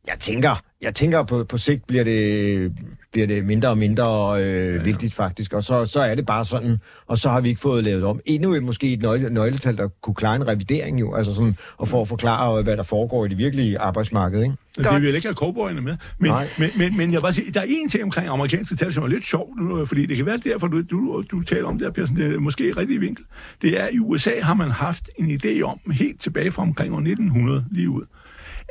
[0.06, 2.72] Jeg tænker, jeg tænker på, på sigt bliver det,
[3.12, 4.82] bliver det mindre og mindre øh, ja, ja.
[4.82, 7.84] vigtigt faktisk, og så, så er det bare sådan, og så har vi ikke fået
[7.84, 8.20] lavet om.
[8.26, 11.88] Endnu et, måske et nøgle, nøgletal, der kunne klare en revidering jo, altså sådan, og
[11.88, 14.54] for at forklare, hvad der foregår i det virkelige arbejdsmarked, ikke?
[14.76, 15.96] Det vil ikke have cowboyerne med.
[16.18, 19.02] Men, men, men, men jeg vil sige, der er en ting omkring amerikanske tal, som
[19.02, 21.86] er lidt sjovt, nu, fordi det kan være derfor, du, du, du taler om det
[21.86, 23.24] her, Persen, det er måske rigtig vinkel.
[23.62, 26.94] Det er, at i USA har man haft en idé om, helt tilbage fra omkring
[26.94, 28.02] år 1900 lige ud,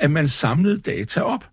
[0.02, 1.46] at man samlede data op.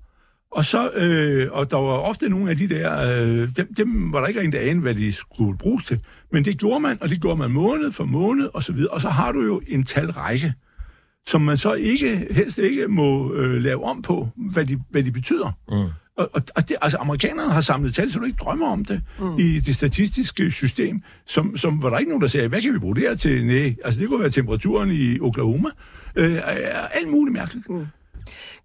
[0.51, 4.21] Og, så, øh, og der var ofte nogle af de der, øh, dem, dem var
[4.21, 6.01] der ikke der anede, hvad de skulle bruges til.
[6.33, 8.91] Men det gjorde man, og det gjorde man måned for måned, og så videre.
[8.91, 10.55] Og så har du jo en talrække,
[11.27, 15.13] som man så ikke, helst ikke må øh, lave om på, hvad de, hvad de
[15.13, 15.53] betyder.
[15.69, 15.91] Mm.
[16.17, 19.03] Og, og, og det, altså, amerikanerne har samlet tal, så du ikke drømmer om det
[19.19, 19.39] mm.
[19.39, 22.79] i det statistiske system, som, som var der ikke nogen, der sagde, hvad kan vi
[22.79, 23.47] bruge det her til?
[23.47, 25.69] Nej, altså det kunne være temperaturen i Oklahoma.
[26.17, 26.41] Øh,
[26.93, 27.71] alt muligt mærkeligt.
[27.71, 27.87] Mm.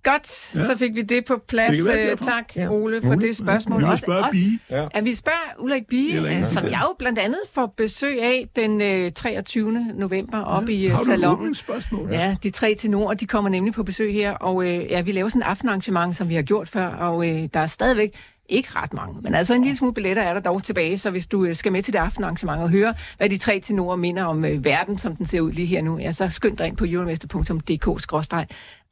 [0.03, 0.61] Godt, ja.
[0.61, 1.87] så fik vi det på Det plads.
[1.87, 2.25] være Øh, derfor.
[2.25, 2.69] tak, Ja.
[2.71, 3.79] Ole, for det spørgsmål.
[3.81, 4.59] Vi må Også- Bie.
[4.69, 4.87] Ja.
[4.93, 8.81] At vi spørger Ulrik Bie, øh, som jeg jo blandt andet får besøg af den
[8.81, 9.85] øh, 23.
[9.95, 11.39] november op i øh, Har salongen.
[11.39, 12.09] åbningsspørgsmål?
[12.11, 15.29] Ja, de tre tenorer, de kommer nemlig på besøg her, og øh, ja, vi laver
[15.29, 18.13] sådan et aftenarrangement, som vi har gjort før, og øh, der er stadigvæk
[18.49, 21.27] ikke ret mange, men altså en lille smule billetter er der dog tilbage, så hvis
[21.27, 24.45] du øh, skal med til det aftenarrangement og høre, hvad de tre tenorer minder om
[24.45, 26.85] øh, verden, som den ser ud lige her nu, ja, så skynd dig ind på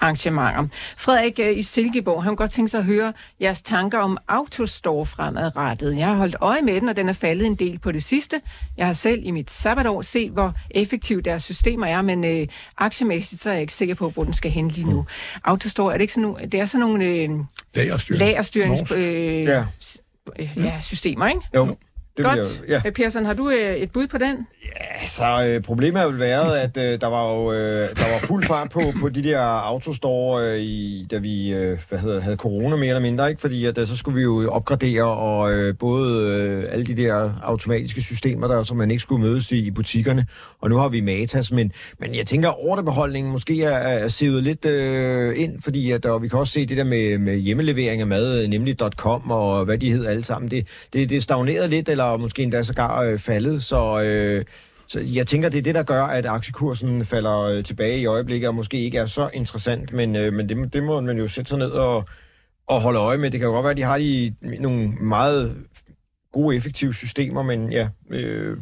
[0.02, 0.68] euromester.dk-arrangementer.
[0.98, 5.06] Frederik øh, i Silkeborg, han kunne godt tænke sig at høre jeres tanker om Autostore
[5.06, 5.98] fremadrettet.
[5.98, 8.42] Jeg har holdt øje med den, og den er faldet en del på det sidste.
[8.78, 13.42] Jeg har selv i mit sabbatår set, hvor effektivt deres systemer er, men øh, aktiemæssigt
[13.42, 15.06] så er jeg ikke sikker på, hvor den skal hen lige nu.
[15.44, 17.30] Autostore, er det ikke sådan nogle, det er sådan nogle øh,
[17.76, 18.20] Lagerstyring.
[18.20, 18.94] lagerstyrings Norsk.
[18.98, 19.66] øh, Ja.
[20.40, 21.42] øh, ja, systemer, ikke?
[21.56, 21.78] Jo,
[22.19, 22.62] det Godt.
[22.63, 22.89] bliver, ja.
[22.89, 24.47] Øh, Persson, har du øh, et bud på den?
[25.01, 28.43] Altså, øh, problemet har vel været, at øh, der var jo øh, der var fuld
[28.43, 32.75] fart på, på de der autostore, øh, i, da vi øh, hvad hedder, havde corona
[32.75, 33.41] mere eller mindre, ikke?
[33.41, 37.32] Fordi at, øh, så skulle vi jo opgradere, og øh, både øh, alle de der
[37.43, 40.25] automatiske systemer, der som man ikke skulle mødes i, i butikkerne,
[40.62, 44.65] og nu har vi Matas, men, men jeg tænker, ordrebeholdningen måske er, er sivet lidt
[44.65, 48.08] øh, ind, fordi at, og vi kan også se det der med, med hjemmelevering af
[48.08, 52.09] mad, nemlig .com og hvad de hedder alle sammen, det, det, det stagnerede lidt, eller
[52.17, 54.02] måske endda sågar øh, faldet, så...
[54.02, 54.45] Øh,
[54.91, 58.48] så jeg tænker, det er det, der gør, at aktiekursen falder øh, tilbage i øjeblikket,
[58.48, 61.50] og måske ikke er så interessant, men, øh, men det, det må man jo sætte
[61.50, 62.06] sig ned og,
[62.67, 63.32] og holde øje med.
[63.32, 65.58] Det kan jo godt være, at de har de, nogle meget
[66.34, 68.58] gode, effektive systemer, men ja, øh,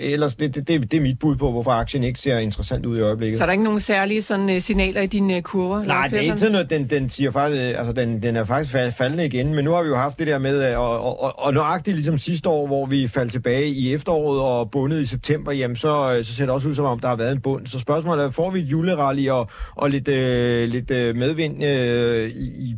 [0.00, 2.98] ellers det, det, det, det er mit bud på, hvorfor aktien ikke ser interessant ud
[2.98, 3.38] i øjeblikket.
[3.38, 5.84] Så er der ikke nogen særlige sådan, øh, signaler i dine øh, kurver?
[5.84, 8.44] Nej, det er ikke sådan noget, den, den siger faktisk, øh, altså den, den er
[8.44, 11.22] faktisk fal- faldende igen, men nu har vi jo haft det der med, og, og,
[11.22, 15.06] og, og nøjagtigt ligesom sidste år, hvor vi faldt tilbage i efteråret og bundet i
[15.06, 17.66] september, jamen så, så ser det også ud som om, der har været en bund.
[17.66, 22.28] Så spørgsmålet er, får vi et julerally og, og lidt, øh, lidt øh, medvind øh,
[22.28, 22.76] i,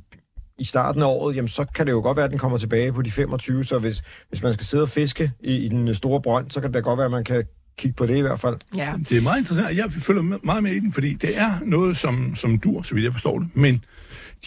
[0.58, 2.92] i starten af året, jamen så kan det jo godt være, at den kommer tilbage
[2.92, 6.22] på de 25, så hvis, hvis man skal sidde og fiske i, i den store
[6.22, 7.44] brønd, så kan det da godt være, at man kan
[7.78, 8.56] kigge på det i hvert fald.
[8.76, 8.92] Ja.
[9.08, 9.76] Det er meget interessant.
[9.76, 13.04] Jeg følger meget med i den, fordi det er noget, som, som dur, så vidt
[13.04, 13.48] jeg forstår det.
[13.54, 13.84] Men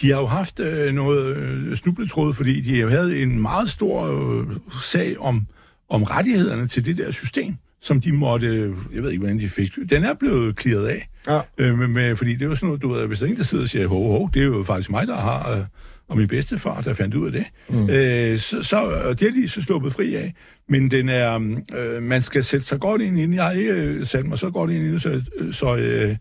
[0.00, 4.04] de har jo haft øh, noget øh, snubletråd, fordi de har havde en meget stor
[4.06, 4.46] øh,
[4.82, 5.46] sag om,
[5.88, 9.48] om rettighederne til det der system, som de måtte, øh, jeg ved ikke, hvordan de
[9.48, 9.72] fik.
[9.90, 11.08] Den er blevet clearet af.
[11.28, 11.40] Ja.
[11.58, 13.36] Øh, med, med, fordi det er jo sådan noget, du ved, hvis der er en,
[13.36, 15.64] der sidder og siger, hov, hov, det er jo faktisk mig, der har, øh,
[16.08, 17.44] og min bedstefar, der fandt ud af det.
[17.68, 17.90] Mm.
[17.90, 20.34] Øh, så, så og det er de så sluppet fri af.
[20.68, 21.34] Men den er,
[21.76, 23.34] øh, man skal sætte sig godt ind i den.
[23.34, 26.16] Jeg har ikke øh, sat mig så godt ind i den, så, så øh,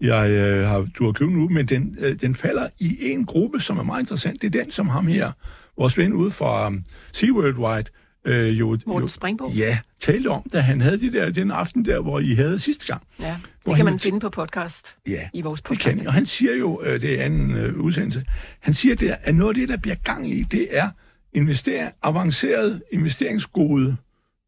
[0.00, 3.78] jeg øh, har tur købe nu, men den, øh, den falder i en gruppe, som
[3.78, 4.42] er meget interessant.
[4.42, 5.32] Det er den, som ham her,
[5.78, 7.90] vores ven ude fra um, Sea Worldwide,
[8.24, 12.00] øh, jo, Morten jo, ja, talte om, da han havde de der, den aften der,
[12.00, 13.02] hvor I havde sidste gang.
[13.20, 14.94] Ja, Hvor det kan man han- finde på podcast.
[15.06, 15.98] Ja, I vores det podcast.
[15.98, 18.24] kan, og han siger jo, øh, det er anden øh, udsendelse,
[18.60, 20.90] han siger, det er, at noget af det, der bliver gang i, det er
[21.32, 23.96] investere, avancerede investeringsgode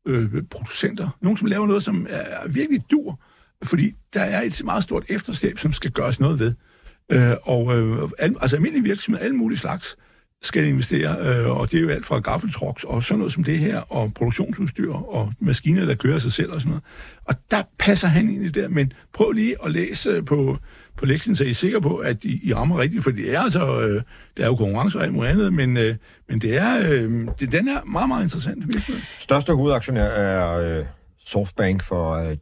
[0.07, 1.09] øh, producenter.
[1.23, 3.21] Nogle, som laver noget, som er virkelig dur,
[3.65, 6.55] fordi der er et meget stort efterslæb, som skal gøres noget ved.
[7.13, 9.97] Øh, og øh, al, altså almindelige virksomheder, alle mulige slags,
[10.43, 13.59] skal investere, øh, og det er jo alt fra gaffeltrucks og sådan noget som det
[13.59, 16.85] her, og produktionsudstyr og maskiner, der kører sig selv og sådan noget.
[17.25, 20.57] Og der passer han ind i det der, men prøv lige at læse på,
[20.97, 23.41] på lektionen, så I er sikre på, at I, I rammer rigtigt, for det er
[23.41, 24.03] altså, øh,
[24.37, 25.95] der er jo konkurrence og alt muligt andet, men, øh,
[26.29, 28.67] men det er, øh, det, den er meget, meget interessant.
[28.67, 29.03] virksomhed.
[29.19, 30.85] Største hovedaktionær er øh,
[31.27, 32.37] Softbank for øh.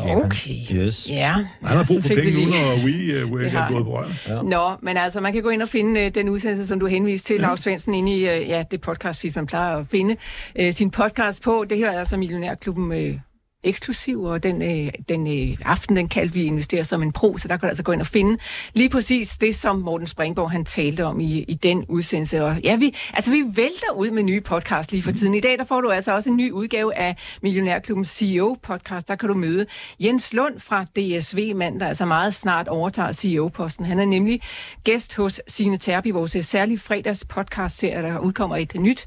[0.00, 0.54] Okay.
[0.72, 1.08] Yes.
[1.10, 3.84] Ja, Han har ja, brug for penge nu, lige- når we uh, Det er gået
[3.84, 4.42] på.
[4.42, 7.26] Nå, men altså, man kan gå ind og finde øh, den udsendelse, som du henviste
[7.34, 10.16] til, Lars Svendsen, inde i øh, ja, det podcast, hvis man plejer at finde
[10.60, 11.64] øh, sin podcast på.
[11.70, 13.18] Det her er altså Millionærklubben øh,
[13.64, 17.48] eksklusiv, og den, øh, den øh, aften, den kaldte vi investere som en pro, så
[17.48, 18.38] der kan du altså gå ind og finde
[18.74, 22.44] lige præcis det, som Morten Springborg han talte om i, i den udsendelse.
[22.44, 25.34] Og ja, vi, altså, vi vælter ud med nye podcast lige for tiden.
[25.34, 29.08] I dag der får du altså også en ny udgave af Millionærklubbens CEO-podcast.
[29.08, 29.66] Der kan du møde
[30.00, 33.84] Jens Lund fra DSV, mand, der altså meget snart overtager CEO-posten.
[33.84, 34.40] Han er nemlig
[34.84, 39.06] gæst hos Signe Terp i vores særlige fredags podcast-serie, der udkommer et nyt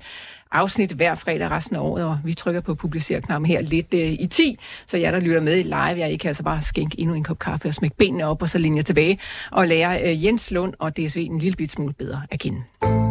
[0.51, 4.27] afsnit hver fredag resten af året, og vi trykker på publicer-knappen her lidt øh, i
[4.31, 7.23] 10, så jeg der lytter med live, jeg I kan altså bare skænke endnu en
[7.23, 9.19] kop kaffe og smække benene op, og så linje tilbage
[9.51, 13.06] og lære øh, Jens Lund og DSV en lille bit smule bedre at kende.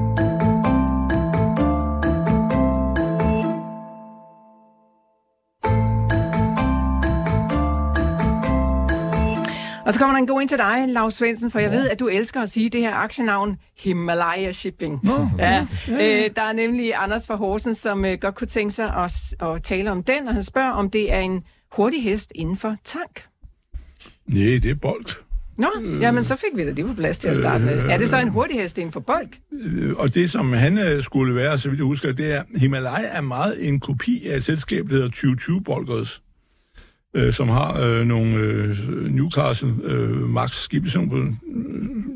[9.87, 12.01] Og så kommer der en god ind til dig, Lars Svendsen, for jeg ved, at
[12.01, 15.01] du elsker at sige det her aktienavn Himalaya Shipping.
[15.03, 18.94] Nå, Ja, øh, der er nemlig Anders fra Horsens, som øh, godt kunne tænke sig
[18.96, 22.57] at, at tale om den, og han spørger, om det er en hurtig hest inden
[22.57, 23.25] for tank.
[24.26, 25.07] Nej, det er bold.
[25.59, 25.68] Nå,
[26.01, 27.78] jamen så fik vi da det på plads til at starte med.
[27.78, 29.28] Er det så en hurtig hest for bold?
[29.53, 33.09] Øh, og det, som han øh, skulle være, så vidt jeg husker, det er, Himalaya
[33.12, 36.22] er meget en kopi af et selskab, der hedder 2020 Bolgers,
[37.17, 38.77] øh, som har øh, nogle øh,
[39.14, 41.41] Newcastle øh, Max skibesumpen.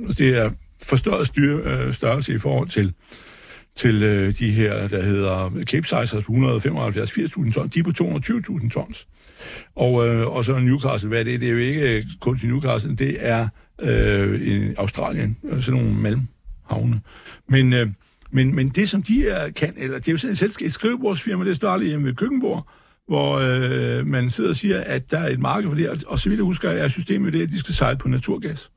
[0.08, 0.50] Øh, det er
[0.82, 2.94] forstørret styr, øh, størrelse i forhold til
[3.74, 7.74] til øh, de her, der hedder Capesizers på 175-80.000 tons.
[7.74, 7.92] De er på
[8.60, 9.06] 220.000 tons.
[9.76, 11.40] Og, øh, og så Newcastle, hvad er det?
[11.40, 13.48] Det er jo ikke øh, kun til Newcastle, det er
[13.82, 17.00] øh, i Australien, øh, sådan nogle malmhavne.
[17.48, 17.88] Men, øh,
[18.30, 20.72] men, men det, som de er, kan, eller det er jo sådan et, selskab, et
[20.72, 22.68] skrivebordsfirma, det står aldrig hjemme ved køkkenbord,
[23.10, 26.28] hvor øh, man sidder og siger, at der er et marked for det, og så
[26.28, 28.70] vidt jeg husker, er systemet det, at de skal sejle på naturgas.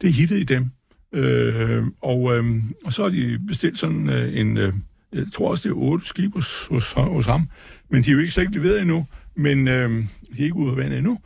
[0.00, 0.70] Det er hittet i dem.
[1.14, 2.44] Øh, og, øh,
[2.84, 4.72] og så har de bestilt sådan øh, en, øh,
[5.12, 7.48] jeg tror også, det er otte skib hos, hos, hos ham,
[7.90, 9.06] men de er jo ikke så ikke leveret endnu,
[9.36, 9.90] men øh,
[10.36, 11.18] de er ikke ude af vandet endnu.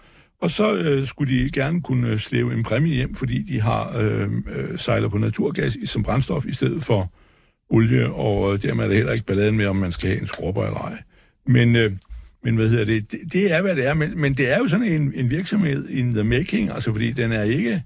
[0.42, 4.28] Og så øh, skulle de gerne kunne slæve en præmie hjem, fordi de har øh,
[4.52, 7.12] øh, sejler på naturgas som brændstof i stedet for
[7.68, 10.26] olie, og øh, dermed er der heller ikke balladen med, om man skal have en
[10.26, 11.02] skrubber eller ej.
[11.46, 11.92] Men, øh,
[12.42, 13.12] men hvad hedder det?
[13.12, 13.32] det?
[13.32, 16.14] Det er, hvad det er, men, men det er jo sådan en, en virksomhed in
[16.14, 17.82] the making, altså fordi den er ikke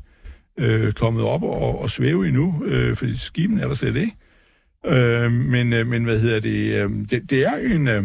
[0.58, 4.16] øh, kommet op og, og svæve endnu, øh, fordi skiben er der slet ikke.
[4.86, 6.84] Øh, men, øh, men hvad hedder det?
[6.84, 7.88] Øh, det, det er en...
[7.88, 8.04] Øh,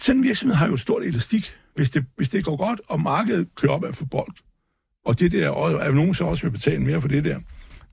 [0.00, 3.00] sådan en virksomhed har jo et stort elastik, hvis det, hvis det går godt, og
[3.00, 4.32] markedet kører op af for bold,
[5.04, 7.40] og det der, og er nogen så også vil betale mere for det der,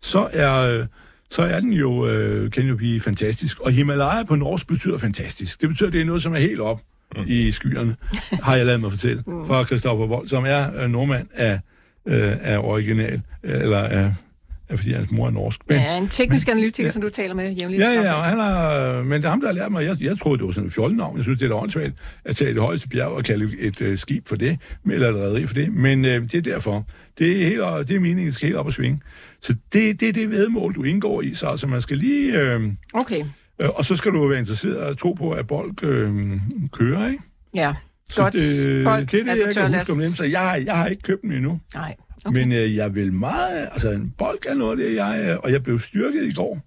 [0.01, 0.85] så er, øh,
[1.31, 3.59] så er den jo, øh, kan jo blive fantastisk.
[3.59, 5.61] Og Himalaya på norsk betyder fantastisk.
[5.61, 6.81] Det betyder, at det er noget, som er helt op
[7.15, 7.23] mm.
[7.27, 7.95] i skyerne,
[8.43, 9.47] har jeg lavet mig fortælle, mm.
[9.47, 11.59] fra Christoffer Vold, som er øh, nordmand af
[12.05, 14.13] øh, er original, eller er,
[14.73, 15.61] er fordi hans mor er norsk.
[15.69, 16.91] Men, ja, en teknisk analytiker, ja.
[16.91, 17.83] som du taler med jævnligt.
[17.83, 19.85] Ja, ja, og han har, men det er ham, der har lært mig.
[19.85, 21.17] Jeg, jeg troede, det var sådan et fjollenavn.
[21.17, 21.93] Jeg synes, det er da åndssvagt
[22.25, 24.59] at tage det højeste bjerg og kalde et øh, skib for det,
[24.91, 25.73] eller et rederi for det.
[25.73, 26.87] Men øh, det er derfor.
[27.19, 28.99] Det er, helt, det er meningen, det skal helt op og svinge.
[29.41, 32.41] Så det, det er det vedmål, du indgår i, så altså man skal lige...
[32.41, 32.61] Øh,
[32.93, 33.23] okay.
[33.61, 36.39] Øh, og så skal du være interesseret og tro på, at bold øh,
[36.71, 37.23] kører, ikke?
[37.53, 37.73] Ja.
[38.15, 38.33] Godt.
[38.33, 40.87] Det, Folk, det er det, altså jeg kan huske om dem, så jeg, jeg har
[40.87, 41.59] ikke købt den endnu.
[41.73, 41.95] Nej.
[42.25, 42.39] Okay.
[42.39, 43.69] Men øh, jeg vil meget...
[43.71, 45.39] Altså, en bold er noget af det, jeg...
[45.43, 46.61] Og jeg blev styrket i går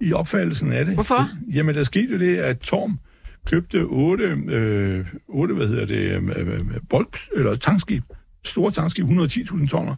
[0.00, 0.94] i opfattelsen af det.
[0.94, 1.14] Hvorfor?
[1.14, 2.98] For, jamen, der skete jo det, at Torm
[3.46, 6.60] købte otte, øh, otte hvad hedder det, øh, øh
[6.90, 8.04] bold, eller tankskib,
[8.44, 9.94] store tankskib, 110.000 tonner,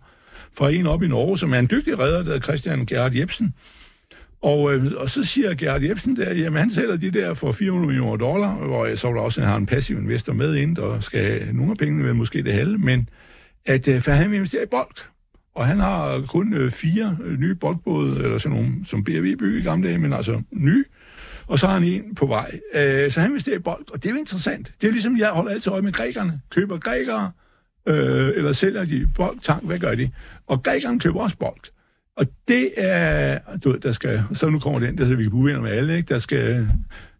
[0.52, 3.54] fra en op i Norge, som er en dygtig redder, der hedder Christian Gerhard Jebsen,
[4.42, 7.86] og, øh, og så siger Gerhard Jebsen der, jamen han sælger de der for 400
[7.86, 11.48] millioner dollar, hvor jeg så der også har en passiv investor med ind, der skal
[11.54, 13.08] nogle af pengene, vel måske det halve, men
[13.66, 15.04] at øh, for han vil investere i bold.
[15.54, 19.58] Og han har kun øh, fire øh, nye boldbåde, eller sådan nogle, som BRV byggede
[19.58, 20.86] i gamle dage, men altså ny.
[21.46, 22.60] Og så har han en på vej.
[22.74, 24.74] Øh, så han investerer i bold, og det er jo interessant.
[24.80, 26.40] Det er ligesom, jeg holder altid øje med grækerne.
[26.50, 27.30] Køber grækere,
[27.88, 30.10] øh, eller sælger de bold, tank, hvad gør de?
[30.46, 31.60] Og grækerne køber også bold.
[32.16, 35.30] Og det er, du ved, der skal, så nu kommer den, der så vi kan
[35.30, 36.08] bruge med alle, ikke?
[36.08, 36.68] Der skal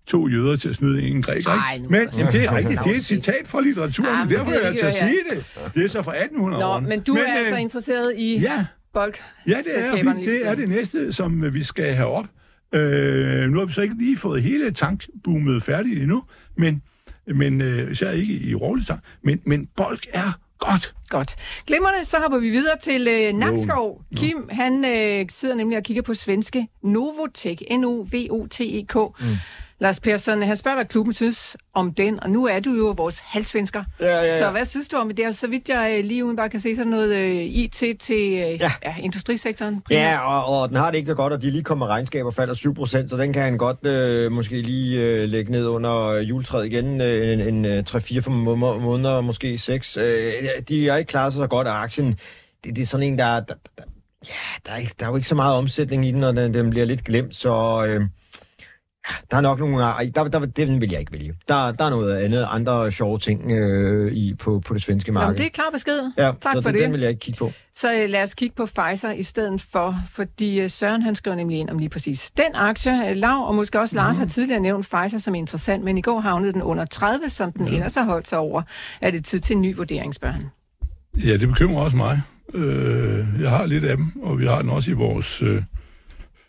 [0.07, 1.51] to jøder til at snyde en græker.
[1.51, 4.61] Ej, men jamen, det er rigtigt, det er et citat fra litteraturen, ja, derfor er
[4.61, 5.45] jeg til at sige det.
[5.75, 8.67] Det er så fra 1800 Nå, men du men, er altså øh, interesseret i ja,
[8.93, 9.15] bold
[9.49, 12.27] Ja, det er, det er det næste, som vi skal have op.
[12.75, 16.23] Øh, nu har vi så ikke lige fået hele tankboomet færdigt endnu,
[16.57, 16.83] men,
[17.27, 19.01] men øh, især ikke i rålig tank.
[19.23, 20.95] Men, men bold er Godt.
[21.09, 21.37] Godt.
[21.67, 24.03] Glimrende, så hopper vi videre til øh, Nakskov.
[24.11, 24.17] No.
[24.17, 24.55] Kim, no.
[24.55, 28.95] han øh, sidder nemlig og kigger på svenske Novotech, N-O-V-O-T-E-K.
[28.95, 29.27] Mm.
[29.79, 33.19] Lars Persson, han spørger, hvad klubben synes om den, og nu er du jo vores
[33.25, 33.85] halvsvensker.
[34.01, 34.39] Ja, ja, ja.
[34.39, 35.37] Så hvad synes du om det?
[35.37, 38.61] Så vidt jeg øh, lige uden bare kan se sådan noget uh, IT til uh,
[38.61, 38.73] ja.
[38.85, 39.81] Ja, industrisektoren.
[39.81, 40.03] Primært.
[40.03, 42.55] Ja, og, og den har det ikke så godt, og de lige kommer regnskaber falder
[42.55, 46.67] 7 procent, så den kan han godt uh, måske lige uh, lægge ned under juletræet
[46.67, 49.97] igen uh, en, en uh, 3-4 måneder, måske 6.
[49.97, 50.03] Uh,
[50.69, 52.19] de er ikke klaret sig så godt af aktien.
[52.65, 53.83] Det, det er sådan en, der, der, der
[54.27, 54.33] ja,
[54.67, 56.71] der er, ikke, der er jo ikke så meget omsætning i den, og den, den
[56.71, 57.79] bliver lidt glemt, så...
[57.99, 58.07] Uh,
[59.31, 59.79] der er nok nogle...
[60.15, 61.35] Der, der, den vil jeg ikke vælge.
[61.49, 65.27] Der, der er noget andet, andre sjove ting øh, i, på, på det svenske marked.
[65.27, 66.13] Jamen, det er klar besked.
[66.19, 66.83] Ja, tak så for det, det.
[66.83, 67.53] den vil jeg ikke kigge på.
[67.75, 71.37] Så øh, lad os kigge på Pfizer i stedet for, fordi øh, Søren han skriver
[71.37, 73.11] nemlig ind om lige præcis den aktie.
[73.11, 74.21] Øh, Lav og måske også Lars mm.
[74.21, 77.69] har tidligere nævnt Pfizer som interessant, men i går havnede den under 30, som den
[77.69, 77.75] ja.
[77.75, 78.63] ellers har holdt sig over.
[79.01, 80.51] Er det tid til en ny vurdering, spørger han?
[81.25, 82.23] Ja, det bekymrer også mig.
[82.55, 85.43] Øh, jeg har lidt af dem, og vi har den også i vores...
[85.43, 85.63] Øh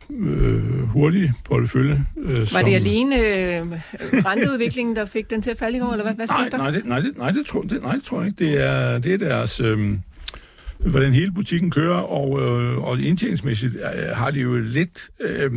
[0.09, 2.05] øh, hurtig portefølje.
[2.17, 2.65] Øh, Var som...
[2.65, 3.67] det alene øh,
[4.25, 6.57] renteudviklingen, der fik den til at falde i går, eller hvad, hvad skete der?
[6.57, 8.45] Nej, det, nej, det, nej, det, tror, det, nej, det tror jeg ikke.
[8.45, 9.59] Det er, det er deres...
[9.59, 9.97] Øh,
[10.79, 15.09] hvordan hele butikken kører, og, øh, og indtjeningsmæssigt øh, har de jo lidt...
[15.21, 15.51] Øh,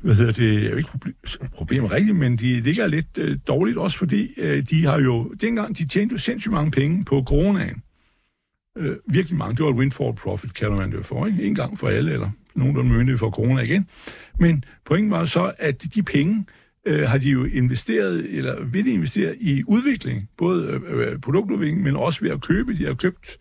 [0.00, 1.14] hvad hedder det, er jo ikke problem,
[1.52, 5.78] problemer rigtigt, men de ligger lidt øh, dårligt også, fordi øh, de har jo, dengang
[5.78, 7.82] de tjente jo sindssygt mange penge på coronaen.
[8.78, 9.56] øh, virkelig mange.
[9.56, 11.42] Det var et windfall profit, kalder man det for, ikke?
[11.42, 13.88] En gang for alle, eller nogenlunde myndige for corona igen.
[14.38, 16.44] Men pointen var så, at de penge
[16.86, 21.82] øh, har de jo investeret, eller vil de investere i udvikling, både øh, øh produktudvikling,
[21.82, 22.76] men også ved at købe.
[22.76, 23.38] De har købt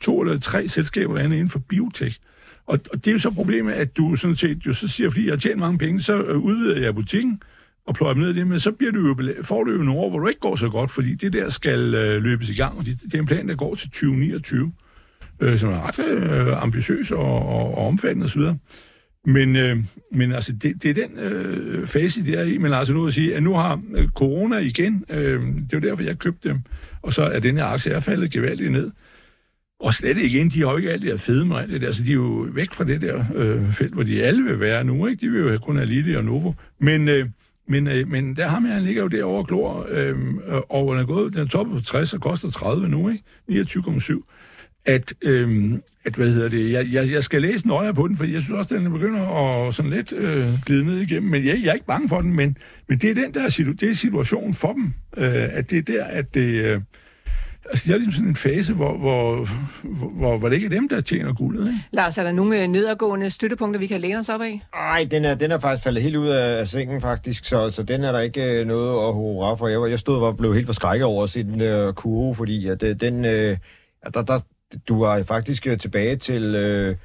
[0.00, 2.18] to eller tre selskaber andet inden for biotech.
[2.66, 5.24] Og, og det er jo så problemet, at du sådan set jo så siger, fordi
[5.24, 7.42] jeg har tjent mange penge, så øh, udvider jeg butikken,
[7.86, 10.00] og pløjer dem ned i det, men så bliver du jo, får du jo nogle
[10.00, 12.78] år, hvor du ikke går så godt, fordi det der skal øh, løbes i gang,
[12.78, 14.72] og det, det er en plan, der går til 2029,
[15.40, 18.42] øh, som er ret øh, ambitiøs og, og, og omfattende osv.
[19.26, 19.76] Men, øh,
[20.12, 22.58] men altså, det, det er den øh, fase, det er i.
[22.58, 25.88] Men altså nu at sige, at nu har øh, corona igen, øh, det er jo
[25.88, 26.58] derfor, jeg købte dem,
[27.02, 28.90] og så er den her aktie er faldet gevaldigt ned.
[29.80, 31.92] Og slet ikke igen, de har jo ikke alt det der fede med det der,
[31.92, 34.84] så de er jo væk fra det der øh, felt, hvor de alle vil være
[34.84, 35.26] nu, ikke?
[35.26, 36.52] De vil jo kun have Lille og Novo.
[36.78, 37.26] Men, øh,
[37.68, 40.16] men, øh, men der har man, han ligger jo derovre og klor, øh,
[40.68, 43.24] og den er gået, den er toppet på 60 og koster 30 nu, ikke?
[43.50, 44.22] 29,7
[44.86, 48.24] at, øhm, at hvad hedder det, jeg, jeg, jeg skal læse nøjere på den, for
[48.24, 51.58] jeg synes også, at den begynder at sådan lidt øh, glide ned igennem, men jeg,
[51.62, 52.56] jeg er ikke bange for den, men,
[52.88, 55.82] men det er den der situ, det er situationen for dem, øh, at det er
[55.82, 56.80] der, at det, øh,
[57.70, 59.48] altså det er ligesom sådan en fase, hvor, hvor,
[60.18, 61.78] hvor, hvor det ikke er dem, der tjener guldet, ikke?
[61.92, 64.60] Lars, er der nogle øh, nedadgående støttepunkter, vi kan læne os op af?
[64.74, 68.04] Nej, den er, den er faktisk faldet helt ud af sengen, faktisk, så, så den
[68.04, 69.68] er der ikke øh, noget at hurra for.
[69.68, 72.82] Jeg, jeg stod og blev helt forskrækket over at se den der kurve, fordi at,
[72.82, 73.56] øh, den, øh,
[74.14, 74.40] der, der,
[74.88, 76.54] du er faktisk øh, tilbage til...
[76.54, 76.96] Øh,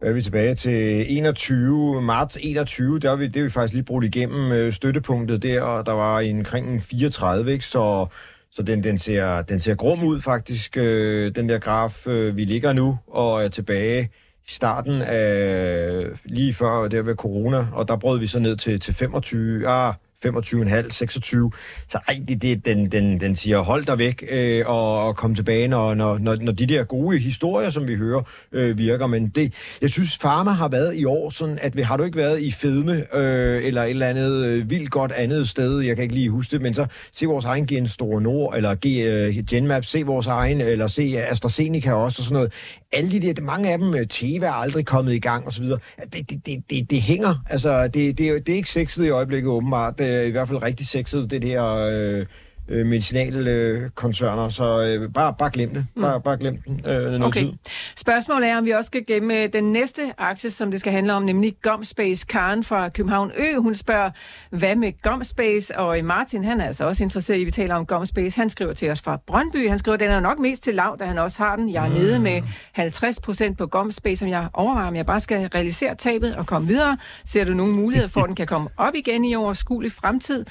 [0.00, 3.84] er vi tilbage til 21, marts 21, der er vi, det er vi faktisk lige
[3.84, 7.66] brugt igennem øh, støttepunktet der, og der var en omkring 34, ikke?
[7.66, 8.06] så,
[8.52, 12.44] så den, den, ser, den ser grum ud faktisk, øh, den der graf, øh, vi
[12.44, 14.10] ligger nu, og er tilbage
[14.46, 18.80] i starten af lige før der ved corona, og der brød vi så ned til,
[18.80, 19.94] til 25, ah,
[20.26, 21.50] 25,5, 26.
[21.88, 25.34] Så ej, det, det, den, den, den siger, hold dig væk øh, og, og kom
[25.34, 28.22] tilbage, når, når, når, når de der gode historier, som vi hører,
[28.52, 29.06] øh, virker.
[29.06, 32.16] Men det, jeg synes, Pharma har været i år sådan, at vi, har du ikke
[32.16, 36.02] været i fedme øh, eller et eller andet øh, vildt godt andet sted, jeg kan
[36.02, 39.44] ikke lige huske det, men så se vores egen Gen Store Nord, eller G, øh,
[39.50, 42.52] Genmap, se vores egen, eller se AstraZeneca også, og sådan noget
[42.94, 45.78] alle de der, mange af dem, øh, Teva er aldrig kommet i gang osv., det,
[46.12, 47.34] det, det, det, det hænger.
[47.50, 49.98] Altså, det, det, det er ikke sexet i øjeblikket åbenbart.
[49.98, 52.26] Det er i hvert fald rigtig sexet, det der øh,
[52.68, 55.86] øh, medicinalkoncerner, så øh, bare, bare glem det.
[56.00, 56.22] Bare, mm.
[56.22, 57.40] bare glem den øh, noget okay.
[57.40, 57.52] tid.
[57.96, 61.22] Spørgsmålet er, om vi også skal gemme den næste aktie, som det skal handle om,
[61.22, 62.26] nemlig Gomspace.
[62.26, 64.10] Karen fra København Ø, hun spørger,
[64.50, 65.78] hvad med Gomspace?
[65.78, 68.36] Og Martin, han er altså også interesseret i, at vi taler om Gomspace.
[68.36, 69.68] Han skriver til os fra Brøndby.
[69.68, 71.72] Han skriver, den er nok mest til lav, da han også har den.
[71.72, 71.94] Jeg er mm.
[71.94, 72.42] nede med
[72.72, 76.68] 50 procent på Gomspace, som jeg overvejer, om jeg bare skal realisere tabet og komme
[76.68, 76.98] videre.
[77.24, 80.44] Ser du nogen mulighed for, at den kan komme op igen i overskuelig fremtid?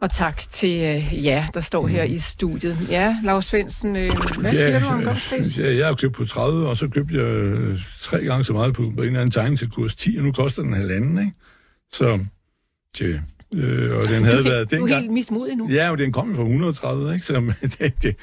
[0.00, 2.14] Og tak til øh, ja, der står her mm.
[2.14, 2.78] i studiet.
[2.90, 5.62] Ja, Lars Svendsen, øh, hvad ja, siger du om Gomspace?
[5.62, 8.74] Ja, jeg har købt på 30, og så købte jeg øh, tre gange så meget
[8.74, 11.32] på, på en eller anden tegning til kurs 10, og nu koster den halvanden, ikke?
[11.92, 12.18] Så,
[12.94, 13.20] tja,
[13.54, 15.68] Øh, og den havde du, været du er helt mismodig nu.
[15.70, 17.26] Ja, og den kom fra 130, ikke?
[17.26, 18.16] Så det, det,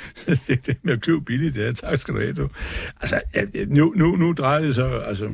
[0.48, 2.50] det, det med at købe billigt, det er, tak skal du have, du.
[3.02, 3.22] Altså,
[3.68, 5.30] nu, nu, nu drejer det så, altså,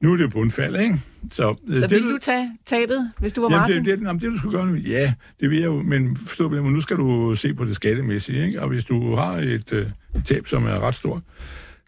[0.00, 1.00] nu er det bundfald, ikke?
[1.32, 3.84] Så, øh, så det, vil du tage tabet, hvis du var jamen, Martin?
[3.84, 6.48] Det, det, jamen, det du skulle gøre nu, ja, det vil jeg jo, men forstå
[6.48, 8.62] men nu skal du se på det skattemæssige, ikke?
[8.62, 9.86] Og hvis du har et, øh,
[10.16, 11.22] et tab, som er ret stort,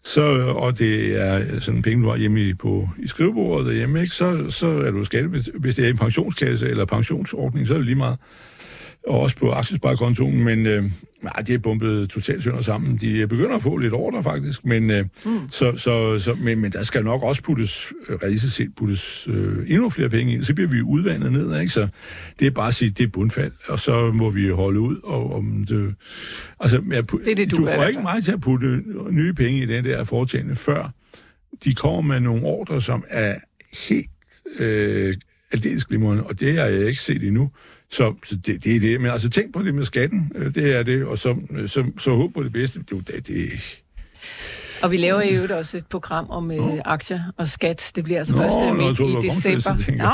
[0.03, 0.21] så,
[0.55, 4.15] og det er sådan penge, du har hjemme i, på, i skrivebordet derhjemme, ikke?
[4.15, 7.85] Så, så er du skatte, hvis det er en pensionskasse eller pensionsordning, så er det
[7.85, 8.17] lige meget
[9.07, 10.83] og også på aktiesparekontoen, men øh,
[11.21, 12.97] nej, de er bumpet totalt sønder sammen.
[12.97, 15.39] De begynder at få lidt ordre, faktisk, men, øh, mm.
[15.51, 19.65] så, så, så, men, men der skal nok også puttes, øh, realistisk set puttes øh,
[19.67, 21.73] endnu flere penge ind, så bliver vi udvandet ned, ikke?
[21.73, 21.87] Så
[22.39, 25.35] det er bare at sige, det er bundfald, og så må vi holde ud, og
[25.35, 25.95] om det...
[26.59, 29.61] Altså, jeg, det er det, du, du får ikke mig til at putte nye penge
[29.61, 30.91] i den der foretagende, før
[31.63, 33.35] de kommer med nogle ordre, som er
[33.89, 34.09] helt
[34.59, 35.13] øh,
[35.51, 37.51] aldeles glimrende, og det har jeg ikke set endnu.
[37.89, 39.01] Så, så det, det er det.
[39.01, 40.31] Men altså, tænk på det med skatten.
[40.35, 41.05] Øh, det er det.
[41.05, 41.35] Og så,
[41.67, 42.79] så, så håb på det bedste.
[42.79, 43.51] Det, det, det
[44.83, 47.91] og vi laver jo også et program om øh, aktier og skat.
[47.95, 49.71] Det bliver altså Nå, først øh, midt i december.
[49.97, 50.13] Nå,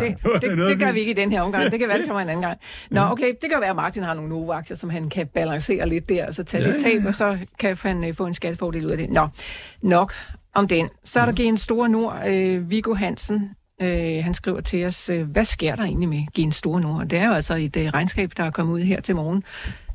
[0.06, 1.70] det, det, det, det gør vi ikke i den her omgang.
[1.70, 2.58] Det kan være, det kommer en anden gang.
[2.90, 6.08] Nå, okay, det kan være, at Martin har nogle Novo-aktier, som han kan balancere lidt
[6.08, 8.86] der, og så tage ja, sit tab, og så kan han øh, få en skattefordel
[8.86, 9.10] ud af det.
[9.10, 9.28] Nå,
[9.82, 10.12] nok
[10.54, 10.88] om den.
[11.04, 11.48] Så er der mm.
[11.48, 13.50] en stor nord, øh, Viggo Hansen,
[13.82, 17.06] Øh, han skriver til os, øh, hvad sker der egentlig med Gen Store Nord?
[17.06, 19.44] Det er jo altså et øh, regnskab, der er kommet ud her til morgen.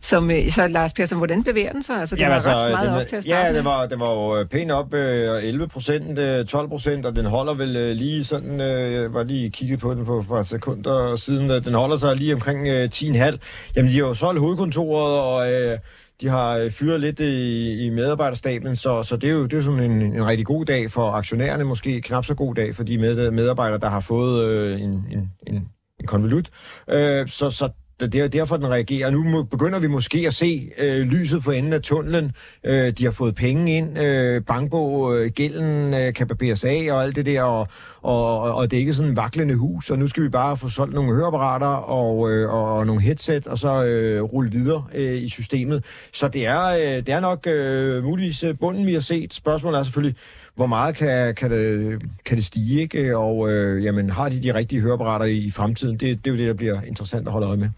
[0.02, 2.00] Som, øh, så Lars Persson, hvordan bevæger den sig?
[2.00, 3.86] Altså, det ja, var altså, ret meget den, op til at starte Ja, det var,
[3.86, 7.54] det var jo øh, pænt op, øh, 11 procent, øh, 12 procent, og den holder
[7.54, 11.52] vel øh, lige sådan, øh, var lige kigget på den på et par sekunder siden,
[11.52, 13.38] øh, den holder sig lige omkring øh, 10,5.
[13.76, 15.54] Jamen, de har jo solgt hovedkontoret, og...
[15.54, 15.78] Øh,
[16.22, 19.58] de har øh, fyret lidt øh, i, i medarbejderstaben, så, så det er jo, det
[19.58, 22.84] er sådan en, en rigtig god dag for aktionærerne, måske knap så god dag for
[22.84, 26.50] de med, medarbejdere, der har fået øh, en, en, en, en konvolut.
[26.90, 27.70] Øh, så, så
[28.00, 29.12] det er derfor, den reagerer.
[29.12, 32.32] Nu må, begynder vi måske at se øh, lyset for enden af tunnelen.
[32.64, 34.00] Øh, de har fået penge ind.
[34.00, 37.42] Øh, bankbog, øh, gælden øh, kan barberes af og alt det der.
[37.42, 37.68] Og,
[38.02, 39.90] og, og det er ikke sådan en vaklende hus.
[39.90, 43.48] Og nu skal vi bare få solgt nogle høreapparater og, øh, og, og nogle headset,
[43.48, 45.84] og så øh, rulle videre øh, i systemet.
[46.14, 49.34] Så det er, øh, det er nok øh, muligvis øh, bunden, vi har set.
[49.34, 50.16] Spørgsmålet er selvfølgelig,
[50.56, 53.18] hvor meget kan, kan, det, kan det stige, ikke?
[53.18, 55.98] Og øh, jamen, har de de rigtige høreapparater i, i fremtiden?
[55.98, 57.70] Det, det er jo det, der bliver interessant at holde øje med.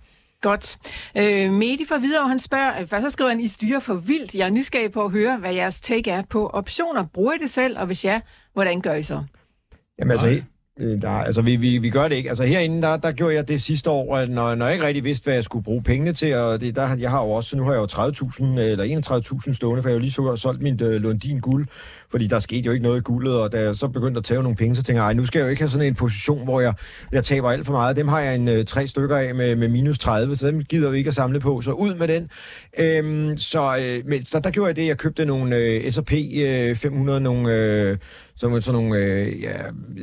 [0.41, 0.77] Godt.
[1.17, 4.35] Øh, Medi for videre, han spørger, først så skriver han, I styrer for vildt.
[4.35, 7.05] Jeg er nysgerrig på at høre, hvad jeres take er på optioner.
[7.13, 8.21] Bruger I det selv, og hvis ja,
[8.53, 9.23] hvordan gør I så?
[9.99, 10.43] Jamen altså, Øh,
[10.79, 12.29] der, altså, vi, vi, vi gør det ikke.
[12.29, 15.03] Altså, herinde, der, der gjorde jeg det sidste år, at når, når jeg ikke rigtig
[15.03, 17.63] vidste, hvad jeg skulle bruge pengene til, og det, der, jeg har jo også, nu
[17.63, 19.01] har jeg jo 30.000 eller
[19.47, 21.67] 31.000 stående, for jeg har jo lige så solgt min uh, Lundin guld,
[22.11, 24.43] fordi der skete jo ikke noget i guldet, og da jeg så begyndte at tage
[24.43, 26.61] nogle penge, så tænker jeg, nu skal jeg jo ikke have sådan en position, hvor
[26.61, 26.73] jeg,
[27.11, 27.95] jeg taber alt for meget.
[27.95, 30.89] Dem har jeg en uh, tre stykker af med, med minus 30, så dem gider
[30.89, 32.29] vi ikke at samle på, så ud med den.
[32.79, 36.11] Øhm, så uh, men, der, der gjorde jeg det, jeg købte nogle uh, S&P
[36.71, 37.91] uh, 500, nogle...
[37.91, 37.97] Uh,
[38.39, 39.57] som sådan nogle, øh, ja,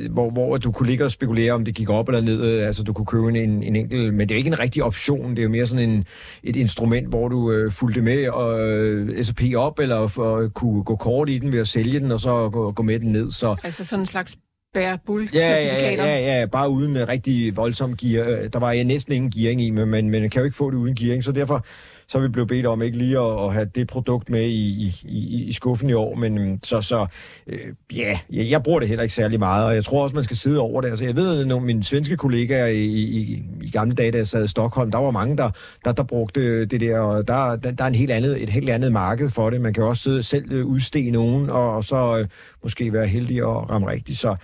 [0.09, 2.59] hvor, hvor du kunne ligge og spekulere, om det gik op eller ned.
[2.59, 5.29] Altså, du kunne købe en, en enkelt, men det er ikke en rigtig option.
[5.29, 6.05] Det er jo mere sådan en,
[6.43, 10.95] et instrument, hvor du øh, fulgte med og øh, S&P op, eller for, kunne gå
[10.95, 13.31] kort i den ved at sælge den, og så gå, gå med den ned.
[13.31, 14.37] Så, altså sådan en slags
[14.73, 18.47] bære bull ja, ja, ja, ja, bare uden rigtig voldsom gear.
[18.53, 20.95] Der var næsten ingen gearing i, men, men man kan jo ikke få det uden
[20.95, 21.65] gearing, så derfor
[22.09, 25.43] så vi blev bedt om ikke lige at, at have det produkt med i, i,
[25.43, 27.07] i skuffen i år, men øhm, så, så
[27.47, 27.59] øh,
[27.95, 30.37] ja, jeg, jeg bruger det heller ikke særlig meget, og jeg tror også, man skal
[30.37, 30.89] sidde over det.
[30.89, 34.27] Altså, jeg ved, at nogle mine svenske kollegaer i, i, i gamle dage, da jeg
[34.27, 35.49] sad i Stockholm, der var mange, der,
[35.85, 38.69] der, der brugte det der, og der, der, der er en helt andet, et helt
[38.69, 39.61] andet marked for det.
[39.61, 42.27] Man kan også sidde, selv øh, udstede nogen, og, og så øh,
[42.63, 44.19] måske være heldig og ramme rigtigt.
[44.19, 44.35] Så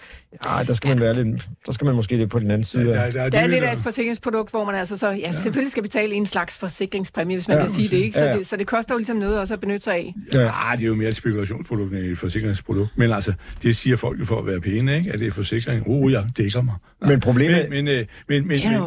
[0.46, 2.84] ja, der skal man være lidt, der skal man måske lidt på den anden side.
[2.84, 5.32] Ja, der, der, der er lidt af et forsikringsprodukt, hvor man altså så, ja, ja.
[5.32, 8.18] selvfølgelig skal betale en slags forsikringspræmie, hvis man ja, kan sige det, ikke?
[8.18, 8.38] Så, ja.
[8.38, 10.14] det, så det koster jo ligesom noget også at benytte sig af.
[10.34, 12.90] Ja, ja det er jo mere et spekulationsprodukt end et forsikringsprodukt.
[12.96, 15.12] Men altså, det siger folk jo for at være pæne, ikke?
[15.12, 15.84] At det er forsikring.
[15.88, 16.76] Oh, jeg dækker mig.
[17.02, 17.10] Nej.
[17.10, 17.70] Men problemet...
[17.70, 18.78] Men, men, men, men, det er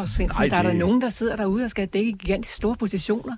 [0.00, 0.50] jo Svendsen.
[0.50, 3.36] Der er der nogen, der sidder derude og skal dække gigantisk store positioner.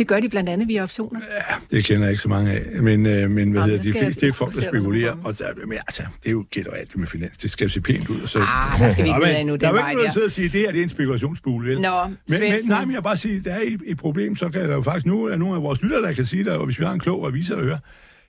[0.00, 1.20] Det gør de blandt andet via optioner.
[1.30, 2.82] Ja, det kender jeg ikke så mange af.
[2.82, 5.16] Men, øh, men hvad hedder, de fleste det er folk, der spekulerer.
[5.24, 7.36] Og så, men altså, det er jo gætter alt med finans.
[7.36, 8.20] Det skal se pænt ud.
[8.20, 9.56] Og så, ah, der skal vi ikke med endnu.
[9.56, 11.68] Der er jo ikke noget at sidde og sige, det her det er en spekulationsbule.
[11.68, 11.80] Vel?
[11.80, 14.60] Nå, men, men, nej, men jeg bare sige, der er et, et, problem, så kan
[14.60, 16.78] der jo faktisk nu er nogle af vores lyttere, der kan sige det, og hvis
[16.78, 17.78] vi har en klog aviser, der hører.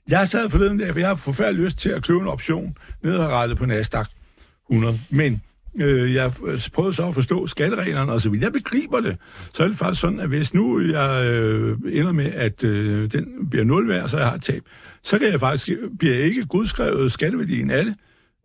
[0.10, 3.58] Jeg sad forleden der, for jeg har forfærdelig lyst til at købe en option nedrettet
[3.58, 4.08] på Nasdaq
[4.70, 5.00] 100.
[5.10, 5.42] Men
[5.80, 6.32] Øh, jeg
[6.74, 9.18] prøvede så at forstå skattereglerne, og så vidt jeg begriber det,
[9.54, 13.50] så er det faktisk sådan, at hvis nu jeg øh, ender med, at øh, den
[13.50, 14.64] bliver nul værd, så jeg har et tab,
[15.04, 15.70] så kan jeg faktisk,
[16.00, 17.96] bliver jeg ikke godskrevet skatteværdien af det.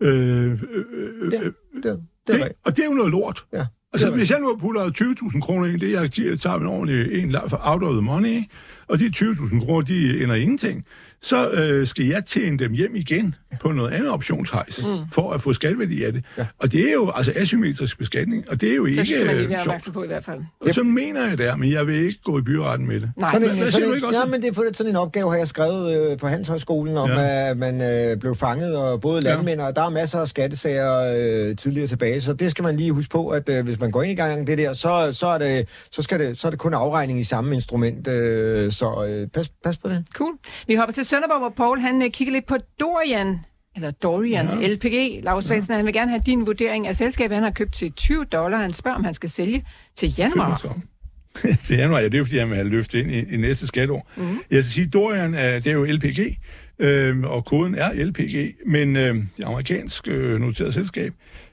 [0.01, 0.53] Øh, øh,
[0.93, 1.41] øh, det,
[1.83, 3.45] det, det, det, og det er jo noget lort.
[3.53, 3.67] Ja.
[3.93, 4.91] Altså, hvis jeg nu putter
[5.33, 6.11] 20.000 kroner ind, det jeg
[6.41, 8.43] tager en ordentlig en out of the money,
[8.89, 10.85] og de 20.000 kroner, de ender ingenting,
[11.23, 15.11] så øh, skal jeg tjene dem hjem igen på noget andet optionshejs, mm.
[15.13, 16.25] for at få skatværdi af det.
[16.39, 16.47] Ja.
[16.59, 19.27] Og det er jo altså asymmetrisk beskatning, og det er jo ikke Så det skal
[19.27, 20.41] man lige være opmærksom på i hvert fald.
[20.61, 23.11] Og så mener jeg det men jeg vil ikke gå i byretten med det.
[23.17, 23.33] Nej.
[23.33, 26.11] Sådan en, sådan en, ja, men det er for sådan en opgave, har jeg skrevet
[26.11, 27.51] øh, på Handelshøjskolen, om ja.
[27.51, 29.67] at man øh, blev fanget, og både landmænd, ja.
[29.67, 31.15] og der er masser af skattesager
[31.51, 34.03] øh, tidligere tilbage, så det skal man lige huske på, at øh, hvis man går
[34.03, 36.59] ind i gang det der, så, så, er det, så, skal det, så er det
[36.59, 40.05] kun afregning i samme instrument, øh, så øh, pas, pas på det.
[40.15, 40.33] Cool.
[40.67, 43.39] Vi hopper til Sønderborg, hvor Paul han øh, kigger lidt på Dorian,
[43.77, 44.75] eller Dorian ja.
[44.75, 45.25] LPG.
[45.25, 45.77] Lars Svendsen, ja.
[45.77, 47.35] han vil gerne have din vurdering af selskabet.
[47.35, 48.59] Han har købt til 20 dollar.
[48.59, 49.65] Han spørger, om han skal sælge
[49.97, 50.77] til januar.
[51.65, 54.11] til januar, ja, det er fordi, han vil have løftet ind i, i næste skatteår.
[54.17, 54.39] Mm-hmm.
[54.51, 56.39] Jeg skal sige, Dorian, uh, det er jo LPG,
[56.79, 61.13] øh, og koden er LPG, men øh, det amerikanske øh, noterede selskab,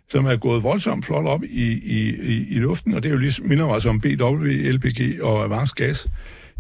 [0.10, 3.20] som er gået voldsomt flot op i, i, i, i luften, og det er jo
[3.20, 6.08] ligesom, minder mig som BW, LPG og Avance Gas.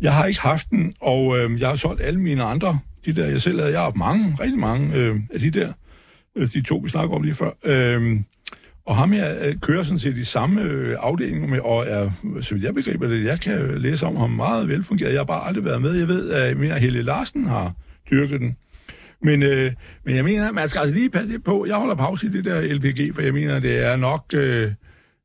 [0.03, 3.25] Jeg har ikke haft den, og øh, jeg har solgt alle mine andre de der,
[3.25, 5.73] jeg selv havde, jeg har haft mange, rigtig mange øh, af de der,
[6.35, 7.51] øh, de to, vi snakker om lige før.
[7.65, 8.19] Øh,
[8.85, 12.53] og ham jeg øh, kører sådan set de samme øh, afdelinger med, og er, så
[12.53, 15.11] vidt jeg begriber det, jeg kan læse om ham meget velfungeret.
[15.11, 15.93] Jeg har bare aldrig været med.
[15.93, 17.73] Jeg ved, at mere Helle Larsen har
[18.11, 18.55] dyrket den.
[19.21, 19.71] Men, øh,
[20.05, 21.65] men jeg mener, man skal altså lige passe på.
[21.65, 24.25] Jeg holder pause i det der LPG, for jeg mener, det er nok...
[24.33, 24.71] Øh,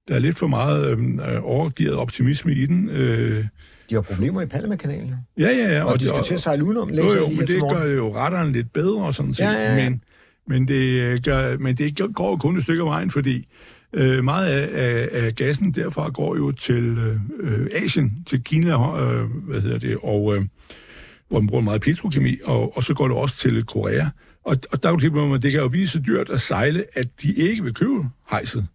[0.09, 2.89] der er lidt for meget øh, øh overgivet optimisme i den.
[2.89, 3.45] Øh,
[3.91, 5.15] de har problemer i Palmekanalen.
[5.39, 5.83] Ja, ja, ja.
[5.83, 6.91] Og, og de skal og, til at sejle udenom.
[6.91, 9.45] Jo, jo, men det gør jo retteren lidt bedre, sådan set.
[9.45, 9.91] Ja, ja, ja.
[9.91, 10.03] Men,
[10.47, 13.49] men, det, gør, men det går kun et stykke af vejen, fordi
[13.93, 16.99] Øh, meget af, af, af gassen derfra går jo til
[17.39, 20.45] øh, Asien, til Kina, øh, hvad hedder det, og øh,
[21.29, 24.07] hvor man bruger meget petrokemi, og, og så går det også til Korea.
[24.45, 26.85] Og, og der er jo tilbage, at det kan jo blive så dyrt at sejle,
[26.93, 28.67] at de ikke vil købe hejset.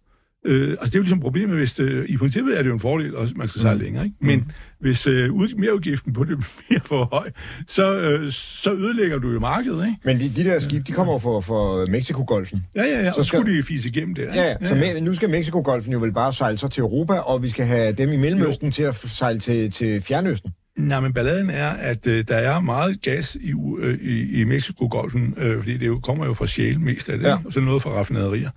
[0.46, 2.80] Øh, altså det er jo ligesom problemet, hvis det, i princippet er det jo en
[2.80, 3.84] fordel, at man skal sejle mm.
[3.84, 4.16] længere, ikke?
[4.20, 4.50] Men mm.
[4.80, 6.38] hvis øh, ud, mereudgiften på det
[6.68, 7.30] bliver for høj,
[7.66, 9.98] så, øh, så ødelægger du jo markedet, ikke?
[10.04, 12.66] Men de, de der skib, de kommer jo for, for Mexico-golfen.
[12.76, 13.38] Ja, ja, ja, så og skal...
[13.38, 14.22] skulle de fise igennem det.
[14.22, 15.00] Ja, ja, så ja, ja.
[15.00, 18.12] nu skal Mexico-golfen jo vel bare sejle så til Europa, og vi skal have dem
[18.12, 18.72] i Mellemøsten jo.
[18.72, 20.50] til at sejle til, til Fjernøsten.
[20.76, 25.34] Nej, men balladen er, at øh, der er meget gas i, øh, i, i Mexico-golfen,
[25.38, 27.38] øh, fordi det jo, kommer jo fra shale mest af det, ja.
[27.44, 28.50] og så noget fra raffinaderier.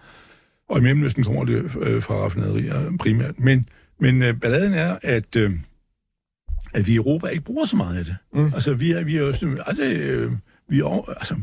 [0.69, 3.39] Og i Mellemøsten kommer det øh, fra raffinaderier primært.
[3.39, 5.51] Men, men øh, balladen er, at, øh,
[6.73, 8.15] at vi i Europa ikke bruger så meget af det.
[8.33, 8.53] Mm.
[8.53, 9.57] Altså, vi er, vi er jo...
[9.65, 10.31] Altså, øh,
[10.69, 11.35] vi er, altså,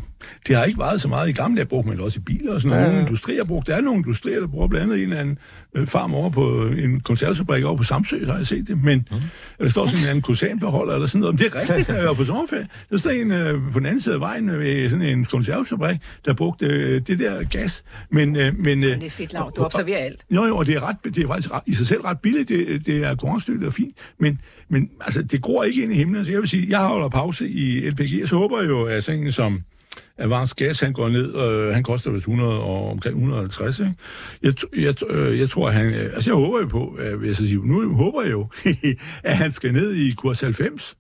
[0.48, 2.60] det har ikke været så meget i gamle dage, brugt man også i biler og
[2.60, 2.84] sådan noget.
[2.84, 3.66] Ja, Nogle industrier brugt.
[3.66, 5.38] Der er nogle industrier, der bruger blandt andet en eller anden
[5.74, 8.84] øh, farm over på en konservesfabrik over på Samsø, så har jeg set det.
[8.84, 9.16] Men mm.
[9.58, 11.34] der står sådan en anden kusanbeholder eller sådan noget.
[11.34, 12.68] Men det er rigtigt, der er på sommerferie.
[12.90, 16.32] Der står en øh, på den anden side af vejen ved sådan en konservesfabrik, der
[16.32, 17.84] brugte øh, det der gas.
[18.10, 19.52] Men, øh, men, øh, det er fedt, Lav.
[19.56, 20.24] Du observerer alt.
[20.30, 22.48] Jo, jo, og det er, ret, det er faktisk ret, i sig selv ret billigt.
[22.48, 23.94] Det, det er konkurrencedygtigt og fint.
[24.18, 26.24] Men, men altså, det gror ikke ind i himlen.
[26.24, 29.04] Så jeg vil sige, jeg holder pause i LPG, og så håber jeg jo, at
[29.14, 29.60] en som
[30.18, 33.94] Avance Gas, han går ned, øh, han koster vist 100 og omkring 150, ikke?
[34.42, 35.86] Jeg, jeg, øh, jeg tror, han...
[35.86, 38.46] Øh, altså, jeg håber jo på, øh, vil jeg så sige, nu håber jeg jo,
[39.24, 40.96] at han skal ned i kurs 90,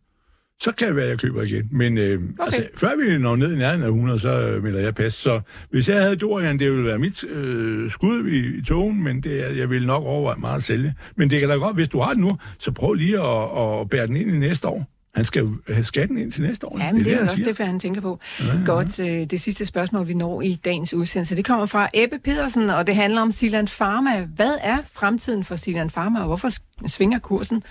[0.60, 1.68] så kan det være, at jeg køber igen.
[1.72, 2.44] Men øh, okay.
[2.44, 5.14] altså, før vi når ned i nærheden af 100, så øh, melder jeg pas.
[5.14, 5.40] Så
[5.70, 9.58] hvis jeg havde Dorian, det ville være mit øh, skud i, i togen, men det,
[9.58, 10.94] jeg ville nok overveje meget at sælge.
[11.16, 13.90] Men det kan da godt, hvis du har det nu, så prøv lige at, at
[13.90, 14.93] bære den ind i næste år.
[15.14, 16.78] Han skal jo have skatten ind til næste år.
[16.78, 18.18] Ja, men det, det er, det, også det, han tænker på.
[18.40, 18.64] Ja, ja, ja.
[18.66, 22.70] Godt, øh, det sidste spørgsmål, vi når i dagens udsendelse, det kommer fra Ebbe Pedersen,
[22.70, 24.26] og det handler om Siland Pharma.
[24.36, 26.50] Hvad er fremtiden for Siland Pharma, og hvorfor
[26.86, 27.62] svinger kursen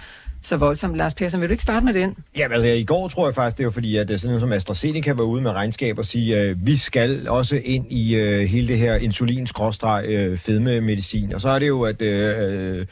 [0.44, 0.98] så voldsomt.
[0.98, 2.16] Lars Persson, vil du ikke starte med den?
[2.38, 5.14] Ja, vel, i går tror jeg faktisk, det var fordi, at sådan noget som AstraZeneca
[5.14, 8.78] var ude med regnskab og sige, at vi skal også ind i uh, hele det
[8.78, 11.34] her insulin uh, fedme medicin.
[11.34, 12.86] Og så er det jo, at uh,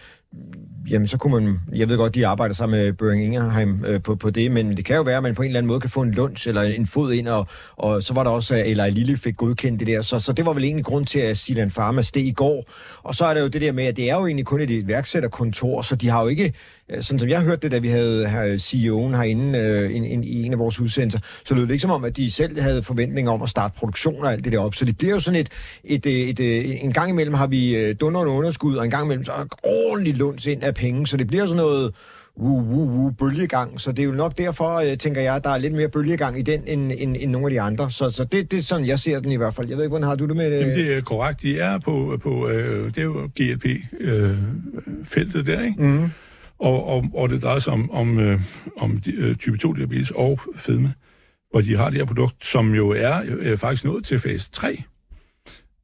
[0.91, 4.15] jamen så kunne man, jeg ved godt, de arbejder sammen med Børing Ingerheim øh, på,
[4.15, 5.89] på det, men det kan jo være, at man på en eller anden måde kan
[5.89, 8.89] få en lunch eller en fod ind, og, og så var der også, at Eli
[8.91, 11.71] Lille fik godkendt det der, så, så det var vel egentlig grund til, at Silan
[11.71, 12.65] Pharma steg i går.
[13.03, 14.69] Og så er der jo det der med, at det er jo egentlig kun et
[14.69, 16.53] iværksætterkontor, så de har jo ikke,
[17.01, 20.43] sådan som jeg hørte det, da vi havde her, CEO'en herinde øh, in, in, i
[20.43, 23.31] en af vores udsendelser, så lød det ikke som om, at de selv havde forventninger
[23.31, 24.75] om at starte produktion og alt det der op.
[24.75, 25.49] Så det bliver jo sådan et,
[25.83, 29.23] et, et, et en gang imellem har vi øh, dunderende underskud, og en gang imellem
[29.23, 31.93] så er ordentligt lunds ind af penge, så det bliver sådan noget
[32.35, 33.81] uh, uh, uh, bølgegang.
[33.81, 36.39] Så det er jo nok derfor, øh, tænker jeg, at der er lidt mere bølgegang
[36.39, 37.91] i den, end, end, end nogle af de andre.
[37.91, 39.69] Så, så det, det er sådan, jeg ser den i hvert fald.
[39.69, 40.59] Jeg ved ikke, hvordan har du det med det?
[40.59, 41.41] Jamen, det er korrekt.
[41.41, 45.83] De er på, på øh, det er jo GLP-feltet øh, der, ikke?
[45.83, 46.09] Mm.
[46.61, 48.41] Og, og, og det drejer sig om, om, øh,
[48.77, 50.93] om de, øh, type 2-diabetes og fedme,
[51.51, 54.83] hvor de har det her produkt, som jo er øh, faktisk nået til fase 3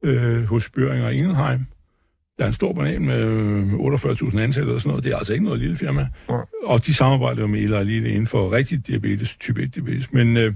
[0.04, 1.66] øh, hos Børing og Ingelheim.
[2.38, 3.24] Der er en stor banan med
[4.32, 5.04] 48.000 ansatte og sådan noget.
[5.04, 6.08] Det er altså ikke noget lille firma.
[6.28, 6.38] Ja.
[6.64, 10.12] Og de samarbejder jo med Eli Lille inden for rigtig diabetes, type 1 diabetes.
[10.12, 10.54] Men, øh,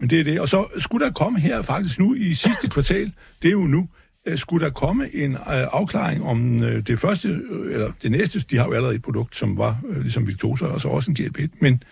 [0.00, 0.40] men det er det.
[0.40, 3.12] Og så skulle der komme her faktisk nu i sidste kvartal,
[3.42, 6.98] det er jo nu, øh, Øh, skulle der komme en øh, afklaring om øh, det
[6.98, 7.28] første,
[7.70, 10.88] eller det næste, de har jo allerede et produkt, som var ligesom Victosa, og så
[10.88, 11.82] også en GLP-1, men,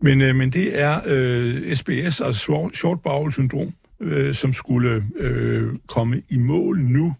[0.00, 6.22] men, men det er øh, SBS, altså short bowel syndrom, øh, som skulle øh, komme
[6.30, 7.14] i mål nu.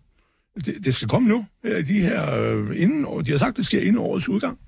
[0.67, 3.99] Det, det skal komme nu, de her, øh, inden, de har sagt, det sker inden
[3.99, 4.59] årets udgang,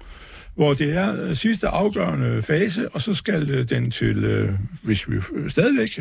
[0.58, 4.48] hvor det er øh, sidste afgørende fase, og så skal øh, den til,
[4.82, 5.16] hvis vi
[5.48, 6.00] stadigvæk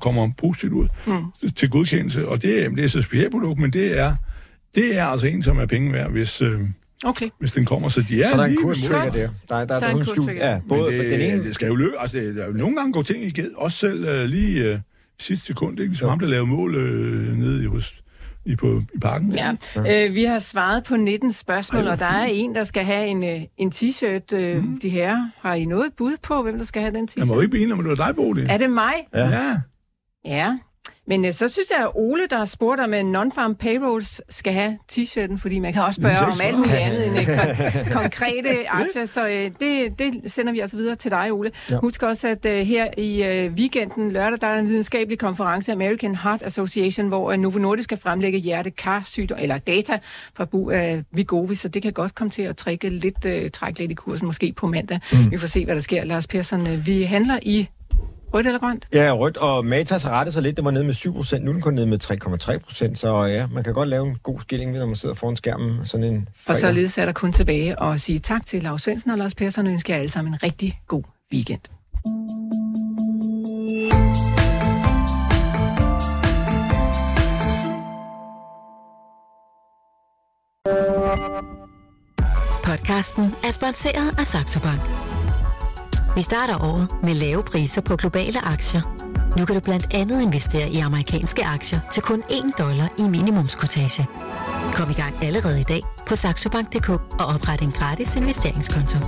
[0.00, 1.50] kommer positivt ud, mm.
[1.50, 2.28] til godkendelse.
[2.28, 4.14] Og det, det er så specialprodukt, men det er,
[4.74, 6.42] det er altså en, som er penge værd, hvis,
[7.04, 7.28] Okay.
[7.38, 9.10] Hvis den kommer, så de er Så der er en kurstrigger der.
[9.10, 10.50] Der, der, der, der er en kurstrigger.
[10.50, 11.44] Ja, både det, den ene...
[11.44, 11.92] det skal jo løbe.
[11.98, 13.50] Altså, det, der, nogle gange går ting i ged.
[13.56, 14.78] Også selv uh, lige uh,
[15.18, 15.90] sidste sekund, ikke?
[15.90, 16.10] Ligesom ja.
[16.10, 18.02] ham, der lavede mål uh, nede i hos
[18.50, 19.32] i, på, i parken.
[19.32, 19.54] Ja.
[19.76, 20.06] ja.
[20.06, 23.06] Øh, vi har svaret på 19 spørgsmål, Ej, og der er en, der skal have
[23.06, 24.36] en, øh, en t-shirt.
[24.36, 24.80] Øh, mm.
[24.80, 27.18] De her har I noget bud på, hvem der skal have den t-shirt?
[27.18, 28.46] Jeg må ikke blive enig om, det var dig, Bodil.
[28.50, 28.92] Er det mig?
[29.14, 29.28] Ja.
[29.28, 29.60] ja.
[30.24, 30.58] Ja,
[31.10, 34.52] men øh, så synes jeg, at Ole, der har spurgt om, at non-farm payrolls skal
[34.52, 38.68] have t-shirten, fordi man kan også spørge om alt muligt andet end øh, kon- konkrete
[38.68, 39.06] aktier.
[39.06, 41.50] Så øh, det, det sender vi altså videre til dig, Ole.
[41.70, 41.76] Ja.
[41.76, 47.08] Husk også, at her i weekenden lørdag, der er en videnskabelig konference, American Heart Association,
[47.08, 49.98] hvor Novo Nordisk skal fremlægge hjertekarsygdom, eller data
[50.34, 53.90] fra brug af Vigovi, så det kan godt komme til at trække lidt, trække lidt
[53.90, 55.00] i kursen, måske på mandag.
[55.12, 55.30] Mm.
[55.30, 56.04] Vi får se, hvad der sker.
[56.04, 57.68] Lars Persson, vi handler i
[58.34, 58.88] Rødt eller grønt?
[58.92, 60.56] Ja, rødt, og Matas har rettet sig lidt.
[60.56, 62.98] Det var nede med 7 procent, nu er den kun nede med 3,3 procent.
[62.98, 66.04] Så ja, man kan godt lave en god skilling, når man sidder foran skærmen sådan
[66.06, 66.60] en Og fredag.
[66.60, 69.72] således er der kun tilbage og sige tak til Lars Svendsen og Lars Persson og
[69.72, 71.02] ønsker jer alle sammen en rigtig god
[71.32, 71.60] weekend.
[82.64, 84.80] Podcasten er sponsoreret af Saxo Bank.
[86.16, 88.82] Vi starter året med lave priser på globale aktier.
[89.36, 94.06] Nu kan du blandt andet investere i amerikanske aktier til kun 1 dollar i minimumskortage.
[94.74, 98.98] Kom i gang allerede i dag på saxobank.dk og opret en gratis investeringskonto.